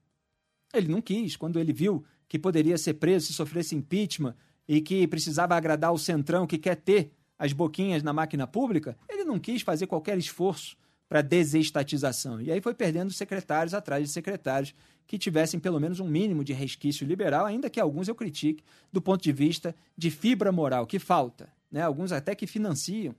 [0.73, 1.37] ele não quis.
[1.37, 4.35] Quando ele viu que poderia ser preso se sofresse impeachment
[4.67, 9.25] e que precisava agradar o centrão que quer ter as boquinhas na máquina pública, ele
[9.25, 10.77] não quis fazer qualquer esforço
[11.09, 12.41] para desestatização.
[12.41, 14.75] E aí foi perdendo secretários atrás de secretários
[15.07, 19.01] que tivessem pelo menos um mínimo de resquício liberal, ainda que alguns eu critique do
[19.01, 21.49] ponto de vista de fibra moral, que falta.
[21.71, 21.83] Né?
[21.83, 23.15] Alguns até que financiam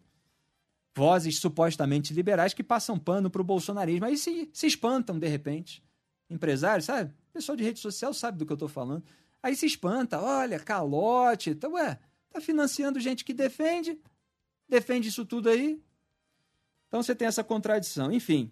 [0.95, 4.05] vozes supostamente liberais que passam pano para o bolsonarismo.
[4.05, 5.83] Aí se, se espantam de repente.
[6.29, 7.13] Empresários, sabe?
[7.31, 9.03] Pessoal de rede social sabe do que eu estou falando.
[9.41, 11.51] Aí se espanta, olha, calote.
[11.51, 11.99] Então, ué,
[12.31, 13.97] tá financiando gente que defende,
[14.67, 15.79] defende isso tudo aí.
[16.87, 18.11] Então você tem essa contradição.
[18.11, 18.51] Enfim,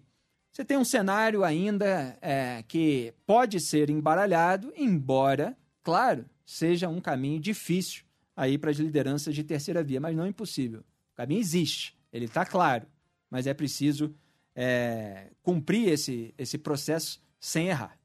[0.52, 7.40] você tem um cenário ainda é, que pode ser embaralhado, embora, claro, seja um caminho
[7.40, 10.80] difícil aí para as lideranças de terceira via, mas não impossível.
[11.12, 11.96] O caminho existe.
[12.12, 12.86] Ele está claro,
[13.30, 14.14] mas é preciso
[14.54, 17.98] é, cumprir esse, esse processo sem errar.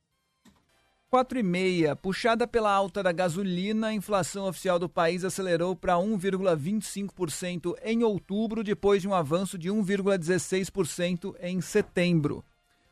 [1.12, 5.95] 4 e meia, puxada pela alta da gasolina, a inflação oficial do país acelerou para
[5.95, 12.45] 1,25% em outubro, depois de um avanço de 1,16% em setembro.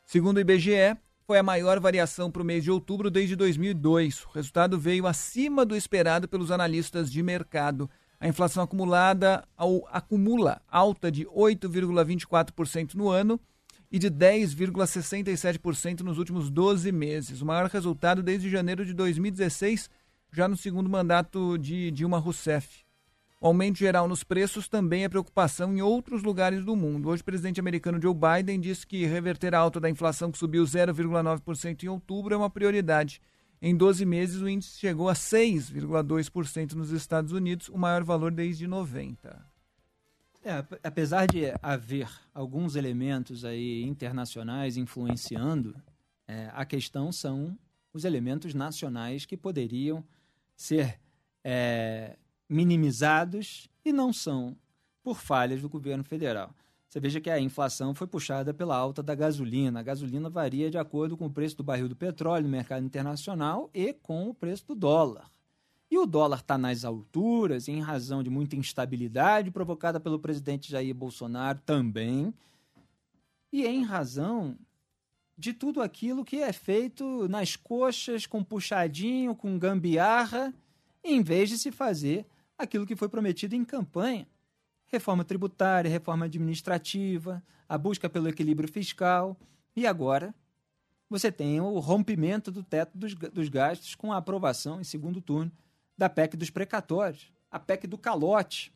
[0.06, 4.26] Segundo o IBGE, foi a maior variação para o mês de outubro desde 2002.
[4.26, 7.90] O resultado veio acima do esperado pelos analistas de mercado.
[8.20, 13.40] A inflação acumulada ao, acumula alta de 8,24% no ano
[13.92, 19.90] e de 10,67% nos últimos 12 meses, o maior resultado desde janeiro de 2016,
[20.32, 22.86] já no segundo mandato de Dilma Rousseff.
[23.42, 27.08] O aumento geral nos preços também é preocupação em outros lugares do mundo.
[27.08, 30.64] Hoje, o presidente americano Joe Biden disse que reverter a alta da inflação, que subiu
[30.66, 33.22] 0,9% em outubro, é uma prioridade.
[33.62, 38.68] Em 12 meses, o índice chegou a 6,2% nos Estados Unidos, o maior valor desde
[38.68, 39.42] 90.
[40.44, 45.76] É, apesar de haver alguns elementos aí internacionais influenciando,
[46.28, 47.58] é, a questão são
[47.94, 50.04] os elementos nacionais que poderiam
[50.56, 51.00] ser
[51.44, 52.16] é,
[52.48, 54.56] minimizados e não são
[55.04, 56.54] por falhas do governo federal.
[56.88, 59.80] Você veja que a inflação foi puxada pela alta da gasolina.
[59.80, 63.70] A gasolina varia de acordo com o preço do barril do petróleo no mercado internacional
[63.74, 65.30] e com o preço do dólar.
[65.92, 70.94] E o dólar está nas alturas em razão de muita instabilidade provocada pelo presidente Jair
[70.94, 72.34] Bolsonaro também,
[73.52, 74.56] e em razão
[75.36, 80.54] de tudo aquilo que é feito nas coxas, com puxadinho, com gambiarra,
[81.04, 82.26] em vez de se fazer
[82.58, 84.28] aquilo que foi prometido em campanha.
[84.86, 89.38] Reforma tributária, reforma administrativa, a busca pelo equilíbrio fiscal.
[89.76, 90.36] E agora
[91.10, 95.52] você tem o rompimento do teto dos, gastos com a aprovação em segundo turno
[96.00, 98.74] da PEC dos precatórios, a PEC do calote.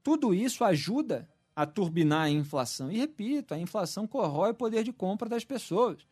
[0.00, 2.90] Tudo isso ajuda a turbinar a inflação.
[2.90, 6.06] E repito, a inflação corrói o poder de compra das pessoas.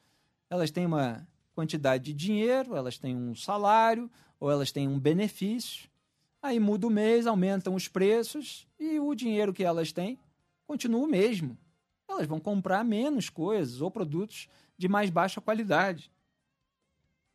[0.51, 5.88] Elas têm uma quantidade de dinheiro, elas têm um salário ou elas têm um benefício.
[6.42, 10.18] Aí muda o mês, aumentam os preços e o dinheiro que elas têm
[10.66, 11.57] continua o mesmo.
[12.09, 16.11] Elas vão comprar menos coisas ou produtos de mais baixa qualidade.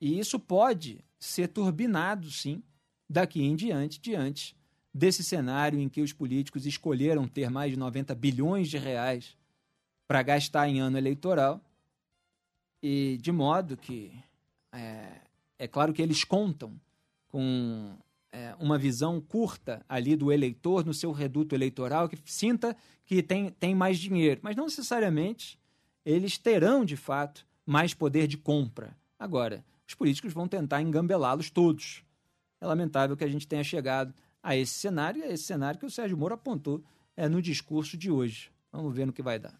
[0.02, 2.62] E isso pode ser turbinado, sim,
[3.10, 4.56] daqui em diante, diante
[4.93, 9.38] desse cenário em que os políticos escolheram ter mais de 90 bilhões de reais
[10.08, 11.62] para gastar em ano eleitoral,
[12.82, 14.12] e de modo que
[14.72, 15.22] é,
[15.58, 16.80] é claro que eles contam
[17.28, 17.95] com
[18.32, 23.52] é, uma visão curta ali do eleitor no seu reduto eleitoral, que sinta que tem,
[23.52, 25.60] tem mais dinheiro, mas não necessariamente
[26.06, 28.98] eles terão de fato mais poder de compra.
[29.17, 32.04] Agora, os políticos vão tentar engambelá-los todos
[32.62, 35.86] é lamentável que a gente tenha chegado a esse cenário, e a esse cenário que
[35.86, 36.84] o Sérgio Moro apontou
[37.15, 38.52] é, no discurso de hoje.
[38.72, 39.60] Vamos ver no que vai dar.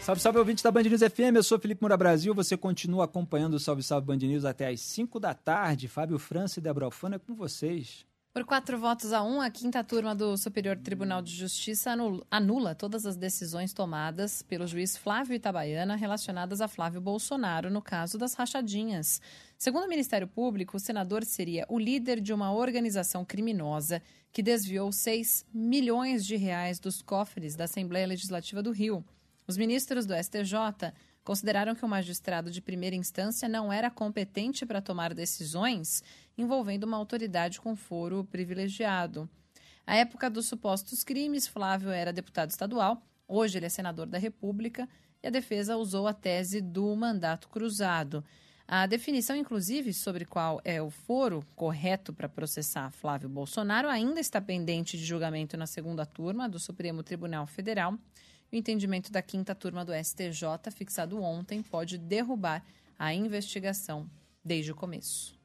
[0.00, 3.54] Salve, salve, ouvintes da Band News FM, eu sou Felipe Moura Brasil, você continua acompanhando
[3.54, 5.88] o Salve, Salve Band News até às 5 da tarde.
[5.88, 8.05] Fábio França e Débora Alfano é com vocês.
[8.36, 11.96] Por quatro votos a um, a quinta turma do Superior Tribunal de Justiça
[12.30, 18.18] anula todas as decisões tomadas pelo juiz Flávio Itabaiana relacionadas a Flávio Bolsonaro no caso
[18.18, 19.22] das rachadinhas.
[19.56, 24.92] Segundo o Ministério Público, o senador seria o líder de uma organização criminosa que desviou
[24.92, 29.02] 6 milhões de reais dos cofres da Assembleia Legislativa do Rio.
[29.48, 30.92] Os ministros do STJ
[31.24, 36.02] consideraram que o magistrado de primeira instância não era competente para tomar decisões
[36.36, 39.28] envolvendo uma autoridade com foro privilegiado.
[39.86, 44.88] À época dos supostos crimes, Flávio era deputado estadual, hoje ele é senador da República
[45.22, 48.24] e a defesa usou a tese do mandato cruzado.
[48.68, 54.40] A definição, inclusive, sobre qual é o foro correto para processar Flávio Bolsonaro ainda está
[54.40, 57.92] pendente de julgamento na segunda turma do Supremo Tribunal Federal.
[58.52, 62.64] O entendimento da quinta turma do STJ, fixado ontem, pode derrubar
[62.98, 64.10] a investigação
[64.44, 65.35] desde o começo.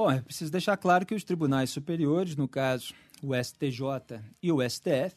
[0.00, 4.66] Bom, é preciso deixar claro que os tribunais superiores, no caso o STJ e o
[4.66, 5.14] STF,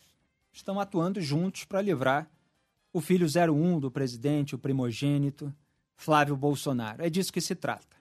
[0.52, 2.30] estão atuando juntos para livrar
[2.92, 5.56] o filho 01 do presidente, o primogênito,
[5.96, 7.02] Flávio Bolsonaro.
[7.02, 7.96] É disso que se trata.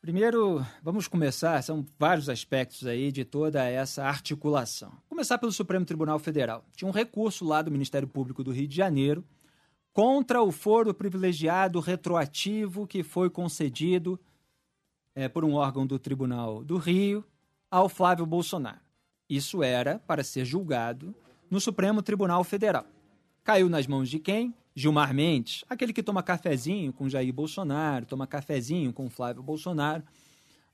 [0.00, 4.92] Primeiro, vamos começar, são vários aspectos aí de toda essa articulação.
[5.08, 6.64] Começar pelo Supremo Tribunal Federal.
[6.76, 9.24] Tinha um recurso lá do Ministério Público do Rio de Janeiro
[9.92, 14.16] contra o foro privilegiado retroativo que foi concedido
[15.14, 17.24] é, por um órgão do Tribunal do Rio
[17.70, 18.80] ao Flávio Bolsonaro.
[19.28, 21.14] Isso era para ser julgado
[21.50, 22.84] no Supremo Tribunal Federal.
[23.44, 24.54] Caiu nas mãos de quem?
[24.74, 30.02] Gilmar Mendes, aquele que toma cafezinho com Jair Bolsonaro, toma cafezinho com Flávio Bolsonaro.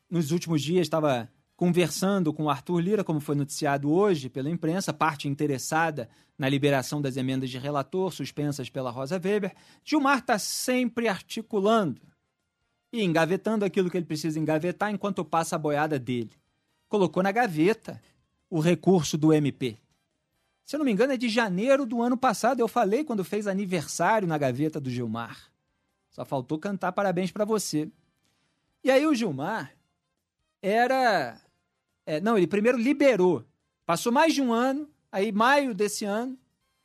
[0.09, 5.27] Nos últimos dias estava conversando com Arthur Lira, como foi noticiado hoje pela imprensa, parte
[5.27, 9.55] interessada na liberação das emendas de relator suspensas pela Rosa Weber.
[9.83, 12.01] Gilmar está sempre articulando
[12.99, 16.31] e engavetando aquilo que ele precisa engavetar enquanto passa a boiada dele.
[16.89, 18.01] Colocou na gaveta
[18.49, 19.77] o recurso do MP.
[20.65, 22.61] Se eu não me engano, é de janeiro do ano passado.
[22.61, 25.51] Eu falei quando fez aniversário na gaveta do Gilmar.
[26.11, 27.89] Só faltou cantar parabéns para você.
[28.83, 29.73] E aí o Gilmar
[30.61, 31.41] era.
[32.05, 33.45] É, não, ele primeiro liberou.
[33.85, 36.37] Passou mais de um ano, aí maio desse ano,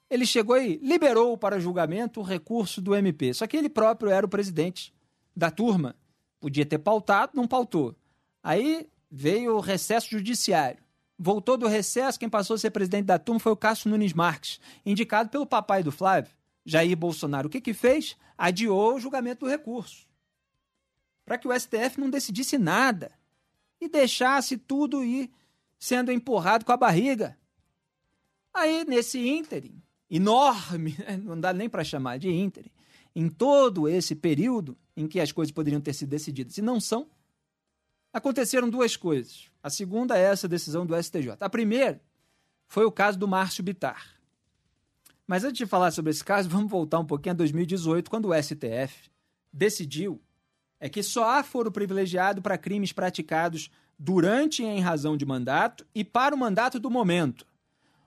[0.10, 3.34] ele chegou e liberou para julgamento o recurso do MP.
[3.34, 4.94] Só que ele próprio era o presidente
[5.36, 5.96] da turma.
[6.42, 7.96] Podia ter pautado, não pautou.
[8.44, 10.84] Aí veio o recesso judiciário
[11.22, 14.60] voltou do recesso, quem passou a ser presidente da turma foi o Cássio Nunes Marques,
[14.84, 16.34] indicado pelo papai do Flávio,
[16.66, 17.48] Jair Bolsonaro.
[17.48, 18.18] O que que fez?
[18.36, 20.08] Adiou o julgamento do recurso.
[21.24, 23.12] Para que o STF não decidisse nada
[23.80, 25.32] e deixasse tudo ir
[25.78, 27.38] sendo empurrado com a barriga.
[28.52, 29.80] Aí, nesse ínterim,
[30.10, 32.72] enorme, não dá nem para chamar de ínterim,
[33.16, 37.08] em todo esse período em que as coisas poderiam ter sido decididas e não são,
[38.14, 39.50] aconteceram duas coisas.
[39.62, 41.38] A segunda é essa decisão do STJ.
[41.40, 42.02] A primeira
[42.68, 44.18] foi o caso do Márcio Bitar.
[45.28, 48.44] Mas antes de falar sobre esse caso, vamos voltar um pouquinho a 2018, quando o
[48.44, 49.10] STF
[49.52, 50.22] decidiu
[50.80, 55.86] é que só há foro privilegiado para crimes praticados durante e em razão de mandato
[55.94, 57.46] e para o mandato do momento.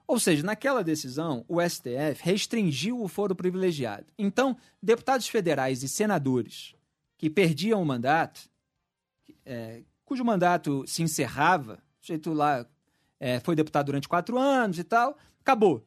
[0.07, 4.05] Ou seja, naquela decisão, o STF restringiu o foro privilegiado.
[4.17, 6.75] Então, deputados federais e senadores
[7.17, 8.41] que perdiam o mandato,
[9.45, 12.65] é, cujo mandato se encerrava, o jeito lá
[13.19, 15.83] é, foi deputado durante quatro anos e tal, acabou.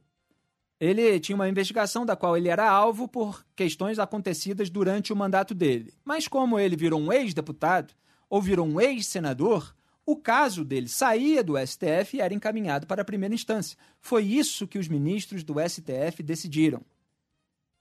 [0.80, 5.54] Ele tinha uma investigação da qual ele era alvo por questões acontecidas durante o mandato
[5.54, 5.92] dele.
[6.04, 7.94] Mas como ele virou um ex-deputado
[8.30, 9.74] ou virou um ex-senador,
[10.10, 13.76] o caso dele saía do STF e era encaminhado para a primeira instância.
[14.00, 16.80] Foi isso que os ministros do STF decidiram.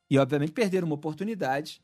[0.10, 1.82] E, obviamente, perderam uma oportunidade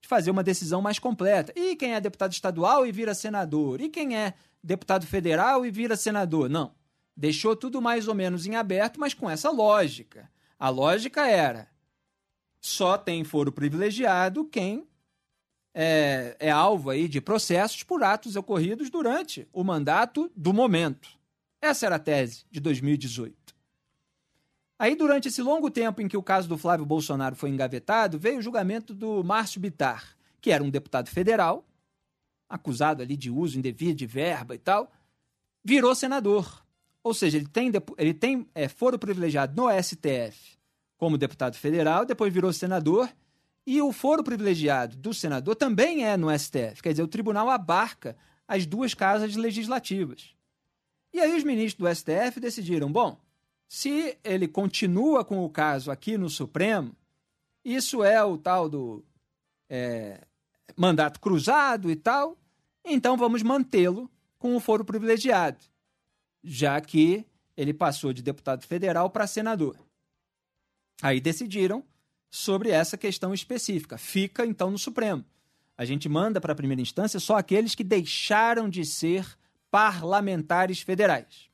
[0.00, 1.52] de fazer uma decisão mais completa.
[1.54, 3.80] E quem é deputado estadual e vira senador?
[3.80, 6.50] E quem é deputado federal e vira senador?
[6.50, 6.74] Não.
[7.16, 10.28] Deixou tudo mais ou menos em aberto, mas com essa lógica.
[10.58, 11.68] A lógica era:
[12.60, 14.88] só tem foro privilegiado quem
[15.78, 21.10] é, é, alvo aí de processos por atos ocorridos durante o mandato do momento.
[21.60, 23.54] Essa era a tese de 2018.
[24.78, 28.38] Aí, durante esse longo tempo em que o caso do Flávio Bolsonaro foi engavetado, veio
[28.38, 31.62] o julgamento do Márcio Bitar, que era um deputado federal,
[32.48, 34.90] acusado ali de uso indevido de verba e tal,
[35.62, 36.64] virou senador.
[37.02, 40.56] Ou seja, ele tem, ele tem é, foro privilegiado no STF
[40.96, 43.10] como deputado federal, depois virou senador,
[43.66, 46.82] e o foro privilegiado do senador também é no STF.
[46.82, 50.34] Quer dizer, o tribunal abarca as duas casas legislativas.
[51.12, 53.18] E aí os ministros do STF decidiram: bom,
[53.66, 56.94] se ele continua com o caso aqui no Supremo,
[57.64, 59.04] isso é o tal do
[59.68, 60.24] é,
[60.76, 62.38] mandato cruzado e tal,
[62.84, 64.08] então vamos mantê-lo
[64.38, 65.58] com o foro privilegiado
[66.46, 69.76] já que ele passou de deputado federal para senador.
[71.02, 71.84] Aí decidiram
[72.36, 73.96] sobre essa questão específica.
[73.96, 75.24] Fica então no Supremo.
[75.76, 79.26] A gente manda para a primeira instância só aqueles que deixaram de ser
[79.70, 81.50] parlamentares federais.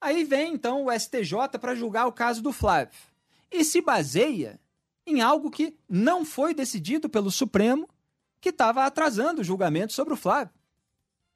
[0.00, 2.98] Aí vem então o STJ para julgar o caso do Flávio
[3.50, 4.58] e se baseia
[5.06, 7.88] em algo que não foi decidido pelo Supremo,
[8.40, 10.54] que estava atrasando o julgamento sobre o Flávio,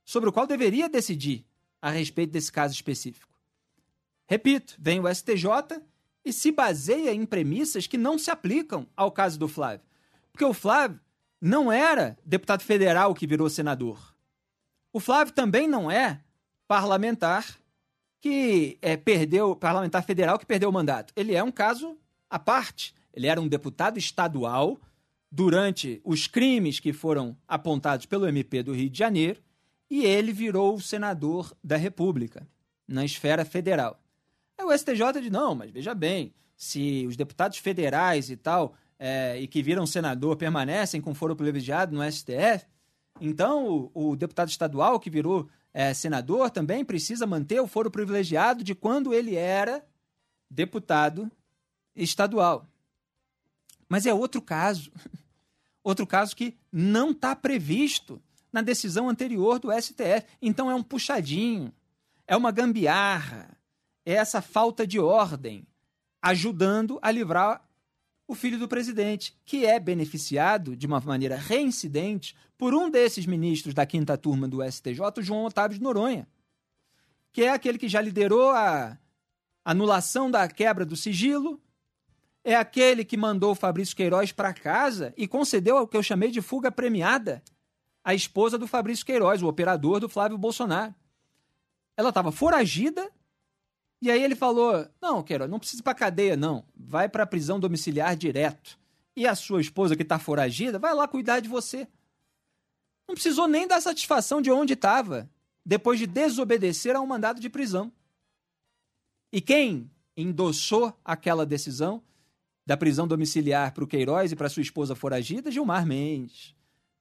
[0.04, 1.44] sobre o qual deveria decidir
[1.80, 3.32] a respeito desse caso específico.
[4.26, 5.80] Repito, vem o STJ
[6.24, 9.86] e se baseia em premissas que não se aplicam ao caso do Flávio.
[10.32, 11.00] Porque o Flávio
[11.40, 14.14] não era deputado federal que virou senador.
[14.92, 16.20] O Flávio também não é
[16.66, 17.58] parlamentar
[18.20, 21.12] que é, perdeu, parlamentar federal que perdeu o mandato.
[21.14, 21.96] Ele é um caso
[22.28, 22.94] à parte.
[23.12, 24.78] Ele era um deputado estadual
[25.30, 29.40] durante os crimes que foram apontados pelo MP do Rio de Janeiro
[29.90, 32.46] e ele virou senador da República,
[32.86, 34.00] na esfera federal.
[34.58, 39.38] Aí o STJ diz: não, mas veja bem, se os deputados federais e tal, é,
[39.40, 42.66] e que viram senador permanecem com foro privilegiado no STF,
[43.20, 48.64] então o, o deputado estadual que virou é, senador também precisa manter o foro privilegiado
[48.64, 49.86] de quando ele era
[50.50, 51.30] deputado
[51.94, 52.66] estadual.
[53.88, 54.90] Mas é outro caso.
[55.80, 58.20] Outro caso que não está previsto
[58.52, 60.26] na decisão anterior do STF.
[60.42, 61.72] Então é um puxadinho,
[62.26, 63.57] é uma gambiarra,
[64.08, 65.66] é essa falta de ordem
[66.22, 67.62] ajudando a livrar
[68.26, 73.74] o filho do presidente, que é beneficiado de uma maneira reincidente por um desses ministros
[73.74, 76.26] da quinta turma do STJ, João Otávio de Noronha,
[77.32, 78.98] que é aquele que já liderou a
[79.62, 81.60] anulação da quebra do sigilo,
[82.42, 86.30] é aquele que mandou o Fabrício Queiroz para casa e concedeu o que eu chamei
[86.30, 87.42] de fuga premiada
[88.02, 90.94] a esposa do Fabrício Queiroz, o operador do Flávio Bolsonaro.
[91.94, 93.12] Ela estava foragida
[94.00, 96.64] e aí ele falou: Não, Queiroz, não precisa ir para cadeia, não.
[96.76, 98.78] Vai para a prisão domiciliar direto.
[99.16, 101.88] E a sua esposa que está foragida, vai lá cuidar de você.
[103.08, 105.28] Não precisou nem dar satisfação de onde estava,
[105.64, 107.90] depois de desobedecer a um mandado de prisão.
[109.32, 112.02] E quem endossou aquela decisão
[112.64, 115.50] da prisão domiciliar para o Queiroz e para sua esposa foragida?
[115.50, 116.54] Gilmar Mendes.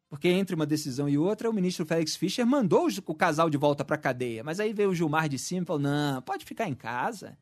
[0.10, 3.84] Porque entre uma decisão e outra, o ministro Félix Fischer mandou o casal de volta
[3.84, 4.44] para a cadeia.
[4.44, 7.38] Mas aí veio o Gilmar de cima e falou: não, pode ficar em casa.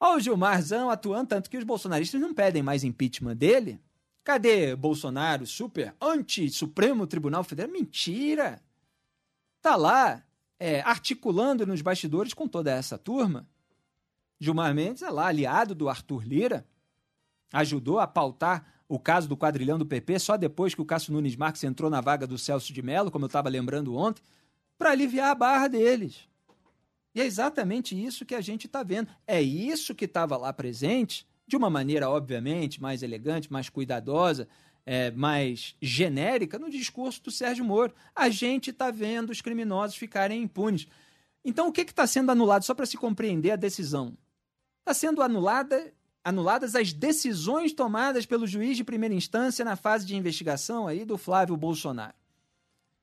[0.00, 3.80] Olha o Gilmarzão atuando, tanto que os bolsonaristas não pedem mais impeachment dele.
[4.22, 7.72] Cadê Bolsonaro, super anti-Supremo Tribunal Federal?
[7.72, 8.62] Mentira!
[9.60, 10.22] Tá lá,
[10.58, 13.48] é, articulando nos bastidores com toda essa turma.
[14.38, 16.64] Gilmar Mendes é lá, aliado do Arthur Lira,
[17.52, 21.36] ajudou a pautar o caso do quadrilhão do PP só depois que o Cássio Nunes
[21.36, 24.22] Marques entrou na vaga do Celso de Mello, como eu estava lembrando ontem,
[24.78, 26.28] para aliviar a barra deles.
[27.14, 29.08] E é exatamente isso que a gente está vendo.
[29.26, 34.48] É isso que estava lá presente, de uma maneira, obviamente, mais elegante, mais cuidadosa,
[34.86, 37.94] é, mais genérica no discurso do Sérgio Moro.
[38.14, 40.86] A gente está vendo os criminosos ficarem impunes.
[41.44, 44.16] Então, o que está sendo anulado, só para se compreender a decisão?
[44.80, 45.92] Está sendo anulada,
[46.28, 51.16] anuladas as decisões tomadas pelo juiz de primeira instância na fase de investigação aí do
[51.16, 52.14] Flávio Bolsonaro.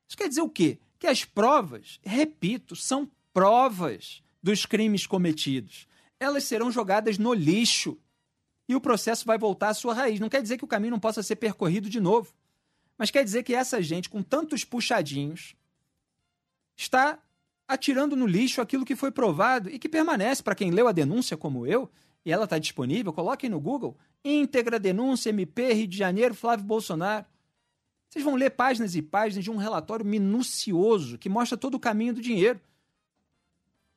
[0.07, 0.77] Isso quer dizer o quê?
[0.99, 5.87] Que as provas, repito, são provas dos crimes cometidos.
[6.19, 7.97] Elas serão jogadas no lixo
[8.69, 10.19] e o processo vai voltar à sua raiz.
[10.19, 12.31] Não quer dizer que o caminho não possa ser percorrido de novo,
[12.95, 15.55] mas quer dizer que essa gente, com tantos puxadinhos,
[16.77, 17.17] está
[17.67, 20.43] atirando no lixo aquilo que foi provado e que permanece.
[20.43, 21.89] Para quem leu a denúncia, como eu,
[22.25, 27.25] e ela está disponível, coloquem no Google: íntegra denúncia MP Rio de Janeiro, Flávio Bolsonaro.
[28.09, 32.13] Vocês vão ler páginas e páginas de um relatório minucioso que mostra todo o caminho
[32.13, 32.59] do dinheiro.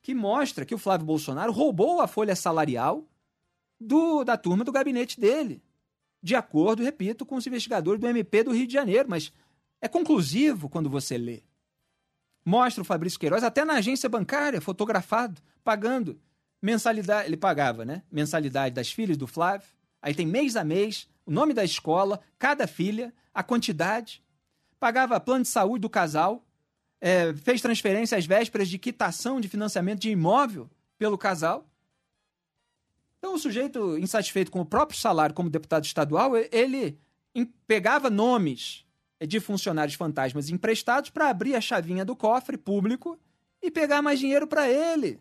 [0.01, 3.03] Que mostra que o Flávio Bolsonaro roubou a folha salarial
[3.79, 5.61] do, da turma do gabinete dele.
[6.21, 9.09] De acordo, repito, com os investigadores do MP do Rio de Janeiro.
[9.09, 9.31] Mas
[9.81, 11.41] é conclusivo quando você lê.
[12.43, 16.19] Mostra o Fabrício Queiroz até na agência bancária, fotografado, pagando
[16.61, 17.27] mensalidade.
[17.27, 18.03] Ele pagava, né?
[18.11, 19.67] Mensalidade das filhas do Flávio.
[20.01, 24.23] Aí tem mês a mês, o nome da escola, cada filha, a quantidade.
[24.79, 26.45] Pagava plano de saúde do casal.
[27.01, 31.65] É, fez transferência às vésperas de quitação de financiamento de imóvel pelo casal.
[33.17, 36.99] Então, o sujeito insatisfeito com o próprio salário como deputado estadual, ele
[37.67, 38.85] pegava nomes
[39.27, 43.19] de funcionários fantasmas emprestados para abrir a chavinha do cofre público
[43.61, 45.19] e pegar mais dinheiro para ele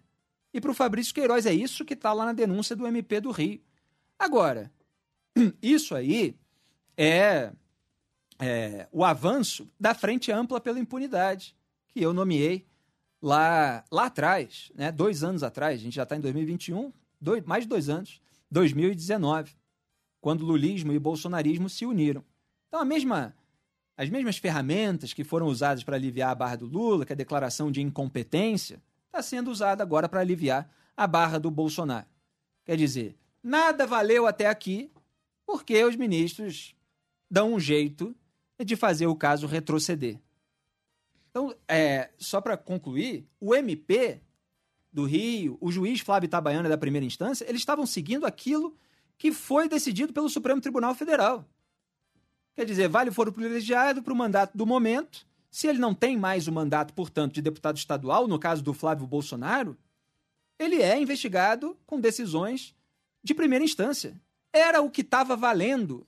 [0.53, 1.47] e para o Fabrício Queiroz.
[1.47, 3.61] É isso que está lá na denúncia do MP do Rio.
[4.19, 4.73] Agora,
[5.63, 6.37] isso aí
[6.97, 7.53] é,
[8.39, 11.57] é, o avanço da Frente Ampla pela Impunidade,
[11.89, 12.67] que eu nomeei
[13.23, 17.65] lá, lá atrás, né, dois anos atrás, a gente já está em 2021, dois, mais
[17.65, 18.21] de dois anos,
[18.51, 19.53] 2019,
[20.21, 22.25] quando lulismo e bolsonarismo se uniram.
[22.69, 23.35] Então, a mesma
[23.97, 27.17] as mesmas ferramentas que foram usadas para aliviar a barra do Lula, que é a
[27.17, 32.07] declaração de incompetência, está sendo usada agora para aliviar a barra do Bolsonaro.
[32.65, 34.91] Quer dizer, nada valeu até aqui
[35.47, 36.75] porque os ministros
[37.31, 38.15] dão um jeito
[38.65, 40.19] de fazer o caso retroceder.
[41.31, 44.21] Então, é, só para concluir, o MP
[44.93, 48.77] do Rio, o juiz Flávio Itabaiana da primeira instância, eles estavam seguindo aquilo
[49.17, 51.49] que foi decidido pelo Supremo Tribunal Federal.
[52.55, 55.28] Quer dizer, vale foro privilegiado para o mandato do momento.
[55.51, 59.07] Se ele não tem mais o mandato, portanto, de deputado estadual, no caso do Flávio
[59.07, 59.77] Bolsonaro,
[60.59, 62.75] ele é investigado com decisões
[63.23, 64.21] de primeira instância.
[64.53, 66.07] Era o que estava valendo.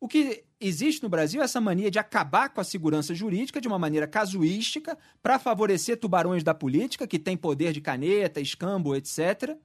[0.00, 3.68] O que existe no Brasil é essa mania de acabar com a segurança jurídica de
[3.68, 9.56] uma maneira casuística para favorecer tubarões da política que têm poder de caneta, escambo, etc.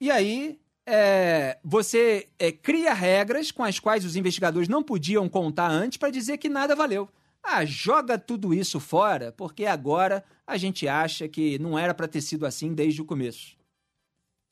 [0.00, 5.68] E aí é, você é, cria regras com as quais os investigadores não podiam contar
[5.68, 7.08] antes para dizer que nada valeu.
[7.42, 12.20] Ah, joga tudo isso fora, porque agora a gente acha que não era para ter
[12.20, 13.56] sido assim desde o começo.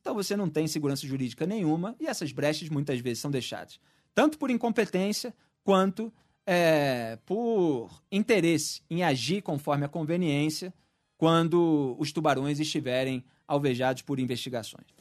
[0.01, 3.81] Então você não tem segurança jurídica nenhuma e essas brechas muitas vezes são deixadas,
[4.15, 6.13] tanto por incompetência quanto
[6.47, 10.75] é, por interesse em agir conforme a conveniência
[11.17, 14.94] quando os tubarões estiverem alvejados por investigações.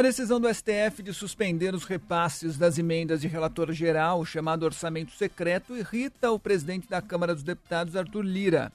[0.00, 5.12] A decisão do STF de suspender os repasses das emendas de relator geral, chamado orçamento
[5.12, 8.72] secreto, irrita o presidente da Câmara dos Deputados, Arthur Lira.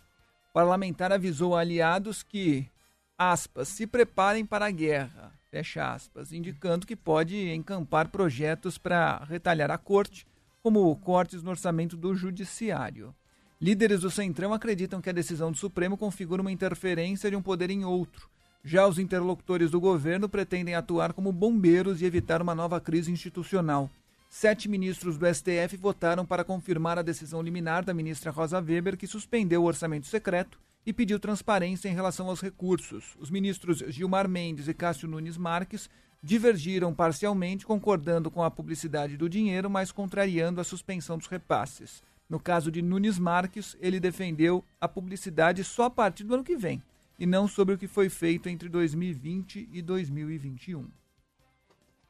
[0.51, 2.69] O parlamentar avisou aliados que,
[3.17, 9.71] aspas, se preparem para a guerra, fecha aspas, indicando que pode encampar projetos para retalhar
[9.71, 10.27] a corte,
[10.61, 13.15] como cortes no orçamento do judiciário.
[13.59, 17.71] Líderes do Centrão acreditam que a decisão do Supremo configura uma interferência de um poder
[17.71, 18.29] em outro
[18.67, 23.91] já os interlocutores do governo pretendem atuar como bombeiros e evitar uma nova crise institucional.
[24.27, 29.05] Sete ministros do STF votaram para confirmar a decisão liminar da ministra Rosa Weber, que
[29.05, 33.15] suspendeu o orçamento secreto e pediu transparência em relação aos recursos.
[33.19, 35.87] Os ministros Gilmar Mendes e Cássio Nunes Marques
[36.23, 42.01] divergiram parcialmente, concordando com a publicidade do dinheiro, mas contrariando a suspensão dos repasses.
[42.27, 46.57] No caso de Nunes Marques, ele defendeu a publicidade só a partir do ano que
[46.57, 46.81] vem
[47.17, 50.89] e não sobre o que foi feito entre 2020 e 2021.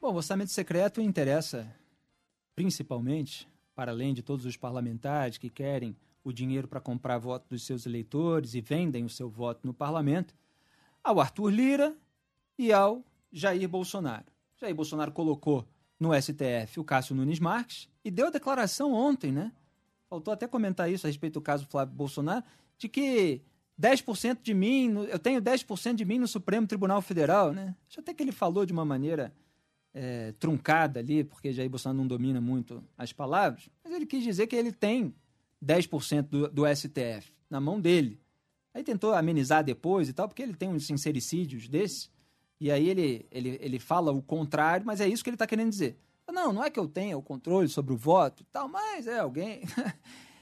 [0.00, 1.72] Bom, o orçamento secreto interessa
[2.54, 5.94] principalmente, para além de todos os parlamentares que querem
[6.24, 10.34] o dinheiro para comprar voto dos seus eleitores e vendem o seu voto no parlamento,
[11.04, 11.96] ao Arthur Lira
[12.58, 14.24] e ao Jair Bolsonaro.
[14.56, 15.68] Jair Bolsonaro colocou
[16.00, 19.52] no STF o Cássio Nunes Marques e deu a declaração ontem, né?
[20.08, 22.44] Faltou até comentar isso a respeito do caso Flávio Bolsonaro,
[22.78, 23.42] de que
[23.80, 27.74] 10% de mim, eu tenho 10% de mim no Supremo Tribunal Federal, né?
[27.88, 29.32] Acho até que ele falou de uma maneira
[29.92, 34.46] é, truncada ali, porque Jair Bolsonaro não domina muito as palavras, mas ele quis dizer
[34.46, 35.14] que ele tem
[35.64, 38.20] 10% do, do STF na mão dele.
[38.72, 42.10] Aí tentou amenizar depois e tal, porque ele tem uns sincericídios desses,
[42.60, 45.70] e aí ele, ele, ele fala o contrário, mas é isso que ele está querendo
[45.70, 45.98] dizer.
[46.30, 49.18] Não, não é que eu tenha o controle sobre o voto e tal, mas é
[49.18, 49.62] alguém.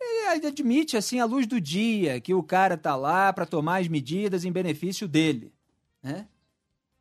[0.00, 3.88] ele admite, assim, à luz do dia, que o cara tá lá para tomar as
[3.88, 5.52] medidas em benefício dele.
[6.02, 6.26] Né?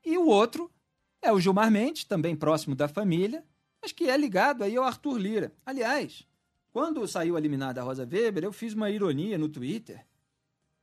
[0.05, 0.69] E o outro
[1.21, 3.43] é o Gilmar Mendes, também próximo da família,
[3.81, 5.53] mas que é ligado aí ao Arthur Lira.
[5.65, 6.25] Aliás,
[6.71, 10.05] quando saiu a Rosa Weber, eu fiz uma ironia no Twitter,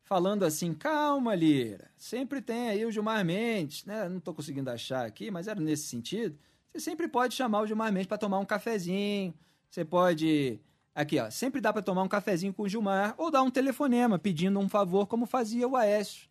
[0.02, 4.08] falando assim: calma, Lira, sempre tem aí o Gilmar Mendes, né?
[4.08, 6.38] Não estou conseguindo achar aqui, mas era nesse sentido.
[6.72, 9.34] Você sempre pode chamar o Gilmar Mendes para tomar um cafezinho,
[9.70, 10.60] você pode.
[10.96, 14.18] Aqui, ó, sempre dá para tomar um cafezinho com o Gilmar ou dar um telefonema
[14.18, 16.26] pedindo um favor, como fazia o Aécio.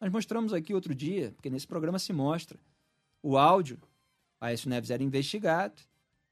[0.00, 2.58] Nós mostramos aqui outro dia, porque nesse programa se mostra
[3.22, 3.78] o áudio.
[4.40, 5.82] O Aécio Neves era investigado,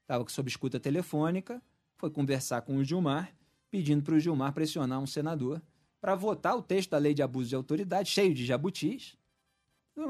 [0.01, 1.61] estava sob escuta telefônica,
[1.95, 3.31] foi conversar com o Gilmar,
[3.69, 5.61] pedindo para o Gilmar pressionar um senador
[6.01, 9.15] para votar o texto da lei de abuso de autoridade, cheio de jabutis,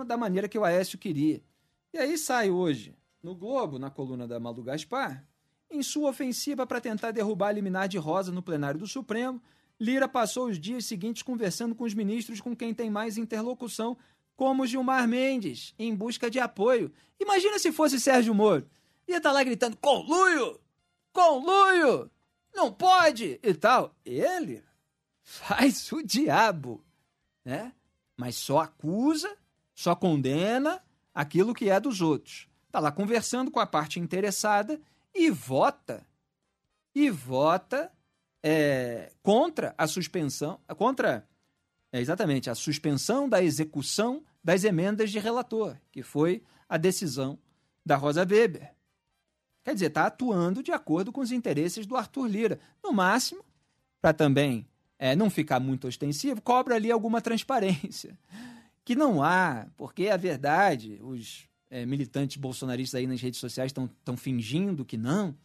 [0.07, 1.43] da maneira que o Aécio queria.
[1.93, 5.27] E aí sai hoje, no Globo, na coluna da Malu Gaspar,
[5.69, 9.41] em sua ofensiva para tentar derrubar a liminar de Rosa no plenário do Supremo,
[9.79, 13.97] Lira passou os dias seguintes conversando com os ministros com quem tem mais interlocução,
[14.35, 16.91] como Gilmar Mendes, em busca de apoio.
[17.19, 18.67] Imagina se fosse Sérgio Moro.
[19.07, 20.59] Ia estar tá lá gritando: conluio!
[21.11, 22.09] Conluio!
[22.53, 23.39] Não pode!
[23.43, 23.95] E tal.
[24.05, 24.63] Ele
[25.21, 26.83] faz o diabo,
[27.43, 27.73] né?
[28.15, 29.35] Mas só acusa,
[29.73, 30.81] só condena
[31.13, 32.47] aquilo que é dos outros.
[32.67, 34.79] Está lá conversando com a parte interessada
[35.15, 36.05] e vota.
[36.93, 37.91] E vota
[38.43, 41.27] é, contra a suspensão, contra
[41.91, 47.39] é, exatamente a suspensão da execução das emendas de relator, que foi a decisão
[47.85, 48.71] da Rosa Weber.
[49.63, 52.59] Quer dizer, está atuando de acordo com os interesses do Arthur Lira.
[52.83, 53.43] No máximo,
[53.99, 54.67] para também
[54.99, 58.17] é, não ficar muito ostensivo, cobra ali alguma transparência.
[58.83, 64.17] Que não há, porque a verdade, os é, militantes bolsonaristas aí nas redes sociais estão
[64.17, 65.35] fingindo que não,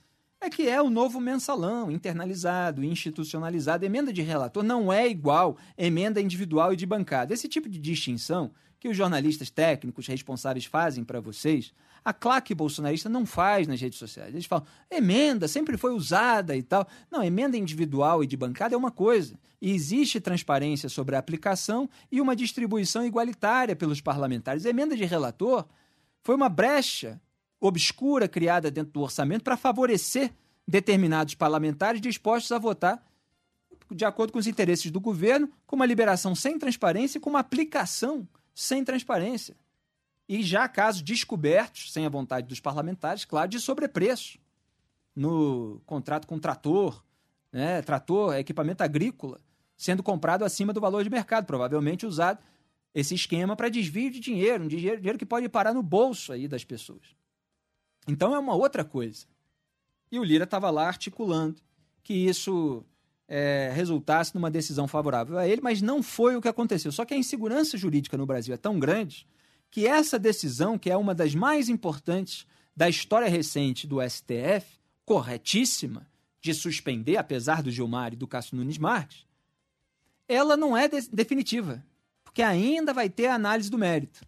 [0.41, 3.85] é que é o novo mensalão, internalizado, institucionalizado.
[3.85, 7.35] Emenda de relator não é igual emenda individual e de bancada.
[7.35, 13.11] Esse tipo de distinção que os jornalistas técnicos responsáveis fazem para vocês, a claque bolsonarista
[13.11, 14.33] não faz nas redes sociais.
[14.33, 16.89] Eles falam, emenda sempre foi usada e tal.
[17.11, 19.39] Não, emenda individual e de bancada é uma coisa.
[19.61, 24.64] E existe transparência sobre a aplicação e uma distribuição igualitária pelos parlamentares.
[24.64, 25.66] Emenda de relator
[26.23, 27.21] foi uma brecha
[27.61, 30.33] obscura criada dentro do orçamento para favorecer
[30.66, 33.05] determinados parlamentares dispostos a votar
[33.91, 37.41] de acordo com os interesses do governo, com uma liberação sem transparência e com uma
[37.41, 39.57] aplicação sem transparência.
[40.29, 44.39] E já casos descobertos, sem a vontade dos parlamentares, claro, de sobrepreço
[45.14, 47.03] no contrato com trator,
[47.53, 49.41] né, trator, equipamento agrícola,
[49.77, 52.39] sendo comprado acima do valor de mercado, provavelmente usado
[52.95, 56.49] esse esquema para desvio de dinheiro, um dinheiro, dinheiro que pode parar no bolso aí
[56.49, 57.14] das pessoas.
[58.07, 59.26] Então é uma outra coisa.
[60.11, 61.61] E o Lira estava lá articulando
[62.03, 62.84] que isso
[63.28, 66.91] é, resultasse numa decisão favorável a ele, mas não foi o que aconteceu.
[66.91, 69.26] Só que a insegurança jurídica no Brasil é tão grande
[69.70, 72.45] que essa decisão, que é uma das mais importantes
[72.76, 76.09] da história recente do STF, corretíssima,
[76.41, 79.26] de suspender, apesar do Gilmar e do Cássio Nunes Marques,
[80.26, 81.84] ela não é de definitiva,
[82.31, 84.24] porque ainda vai ter a análise do mérito.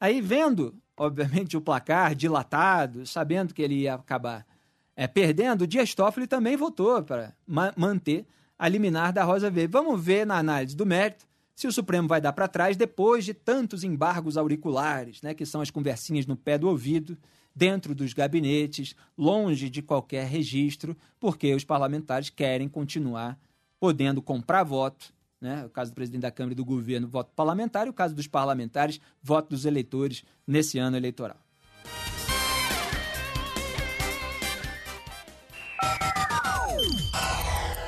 [0.00, 4.46] Aí, vendo obviamente, o placar dilatado, sabendo que ele ia acabar
[4.94, 8.26] é, perdendo, o Dias Toffoli também votou para ma manter
[8.58, 9.72] a liminar da Rosa Verde.
[9.72, 11.26] Vamos ver na análise do mérito
[11.56, 15.62] se o Supremo vai dar para trás depois de tantos embargos auriculares, né, que são
[15.62, 17.16] as conversinhas no pé do ouvido,
[17.54, 23.38] dentro dos gabinetes, longe de qualquer registro, porque os parlamentares querem continuar
[23.78, 25.64] podendo comprar voto né?
[25.64, 28.26] O caso do presidente da Câmara e do governo, voto parlamentar, e o caso dos
[28.26, 31.38] parlamentares, voto dos eleitores nesse ano eleitoral.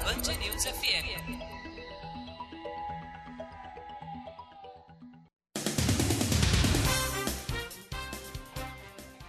[0.04, 1.52] Band News FM.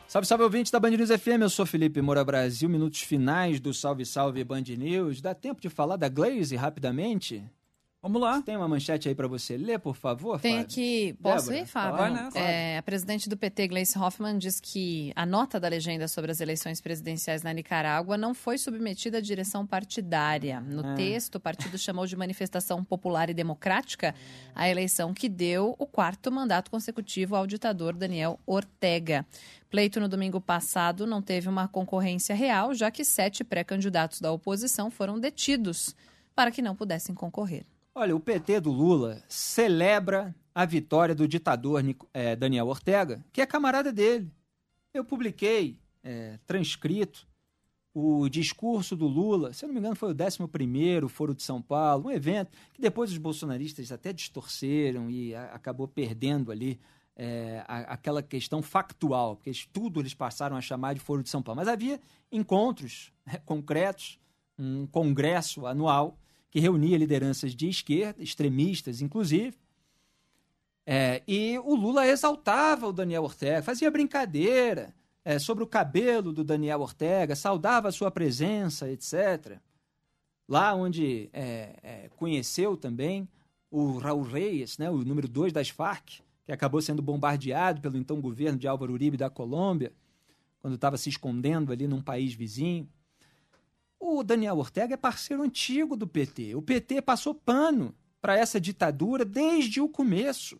[0.08, 3.74] Salve, salve ouvintes da Band News FM, eu sou Felipe Moura Brasil, minutos finais do
[3.74, 5.22] Salve Salve Band News.
[5.22, 7.44] Dá tempo de falar da Glaze rapidamente?
[8.04, 8.42] Vamos lá.
[8.42, 10.66] Tem uma manchete aí para você ler, por favor, Tem Fábio?
[10.66, 11.98] aqui, posso Débora, ir, Fábio?
[11.98, 12.38] vai nessa.
[12.38, 16.42] É, a presidente do PT, Gleice Hoffmann, diz que a nota da legenda sobre as
[16.42, 20.60] eleições presidenciais na Nicarágua não foi submetida à direção partidária.
[20.60, 20.96] No Ah.
[20.96, 24.14] texto, o partido chamou de manifestação popular e democrática
[24.54, 29.26] a eleição que deu o quarto mandato consecutivo ao ditador Daniel Ortega.
[29.70, 34.92] Pleito no domingo passado não teve uma concorrência real, já que sete pré-candidatos da oposição
[34.92, 35.96] foram detidos
[36.36, 37.64] para que não pudessem concorrer.
[37.96, 41.82] Olha, o PT do Lula celebra a vitória do ditador
[42.14, 44.32] eh, Daniel Ortega, que é camarada dele.
[44.94, 47.28] Eu publiquei, eh, transcrito,
[47.94, 51.62] o discurso do Lula, se eu não me engano foi o 11º Foro de São
[51.62, 56.80] Paulo, um evento que depois os bolsonaristas até distorceram e a- acabou perdendo ali
[57.16, 61.30] eh, a- aquela questão factual, porque eles- tudo eles passaram a chamar de Foro de
[61.30, 61.58] São Paulo.
[61.60, 62.00] Mas havia
[62.32, 64.20] encontros né, concretos,
[64.58, 66.18] um congresso anual
[66.54, 69.58] que reunia lideranças de esquerda, extremistas inclusive,
[70.86, 74.94] é, e o Lula exaltava o Daniel Ortega, fazia brincadeira
[75.26, 79.58] é, sobre o cabelo do Daniel Ortega, saudava a sua presença, etc.
[80.48, 83.28] Lá onde é, é, conheceu também
[83.72, 88.22] o Raul Reyes, né, o número dois das Farc, que acabou sendo bombardeado pelo então
[88.22, 89.92] governo de Álvaro Uribe da Colômbia,
[90.60, 92.88] quando estava se escondendo ali num país vizinho.
[94.06, 96.56] O Daniel Ortega é parceiro antigo do PT.
[96.56, 100.60] O PT passou pano para essa ditadura desde o começo.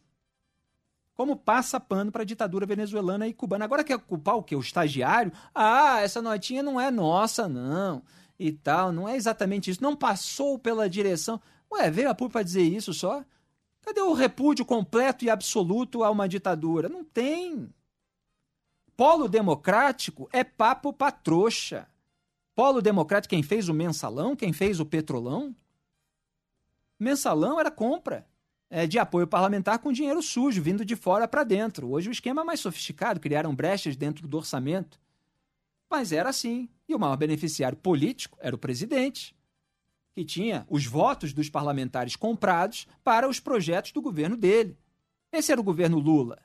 [1.14, 3.66] Como passa pano para a ditadura venezuelana e cubana.
[3.66, 4.56] Agora quer culpar o quê?
[4.56, 5.34] O estagiário?
[5.54, 8.02] Ah, essa notinha não é nossa, não.
[8.40, 9.84] E tal, não é exatamente isso.
[9.84, 11.42] Não passou pela direção.
[11.70, 13.26] Ué, veio a público para dizer isso só?
[13.82, 16.88] Cadê o repúdio completo e absoluto a uma ditadura?
[16.88, 17.70] Não tem.
[18.96, 21.90] Polo democrático é papo pra trouxa.
[22.56, 25.56] Polo democrático, quem fez o mensalão, quem fez o petrolão?
[27.00, 28.28] Mensalão era compra
[28.70, 31.92] é, de apoio parlamentar com dinheiro sujo, vindo de fora para dentro.
[31.92, 35.00] Hoje o esquema é mais sofisticado, criaram brechas dentro do orçamento.
[35.90, 36.70] Mas era assim.
[36.88, 39.36] E o maior beneficiário político era o presidente,
[40.14, 44.78] que tinha os votos dos parlamentares comprados para os projetos do governo dele.
[45.32, 46.40] Esse era o governo Lula.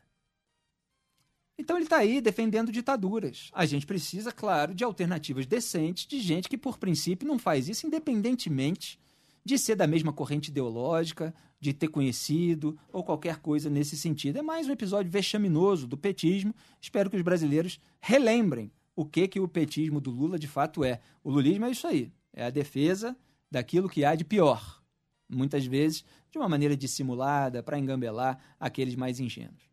[1.59, 3.51] Então ele está aí defendendo ditaduras.
[3.53, 7.87] A gente precisa, claro, de alternativas decentes, de gente que, por princípio, não faz isso
[7.87, 8.99] independentemente
[9.45, 14.39] de ser da mesma corrente ideológica, de ter conhecido ou qualquer coisa nesse sentido.
[14.39, 16.55] É mais um episódio vexaminoso do petismo.
[16.81, 21.01] Espero que os brasileiros relembrem o que, que o petismo do Lula de fato é.
[21.25, 22.13] O lulismo é isso aí.
[22.33, 23.17] É a defesa
[23.51, 24.83] daquilo que há de pior.
[25.29, 29.68] Muitas vezes de uma maneira dissimulada, para engambelar aqueles mais ingênuos.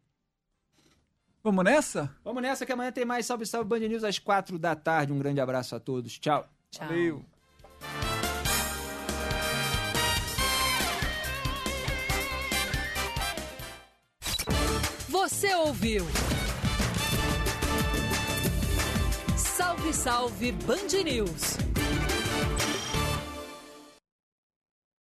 [1.46, 2.10] Vamos nessa?
[2.24, 5.14] Vamos nessa que amanhã tem mais Salve Salve Band News às quatro da tarde.
[5.14, 6.18] Um grande abraço a todos.
[6.18, 6.50] Tchau.
[6.72, 6.88] Tchau.
[6.88, 7.24] Valeu.
[15.08, 16.04] Você ouviu?
[19.38, 21.65] Salve, salve Band News!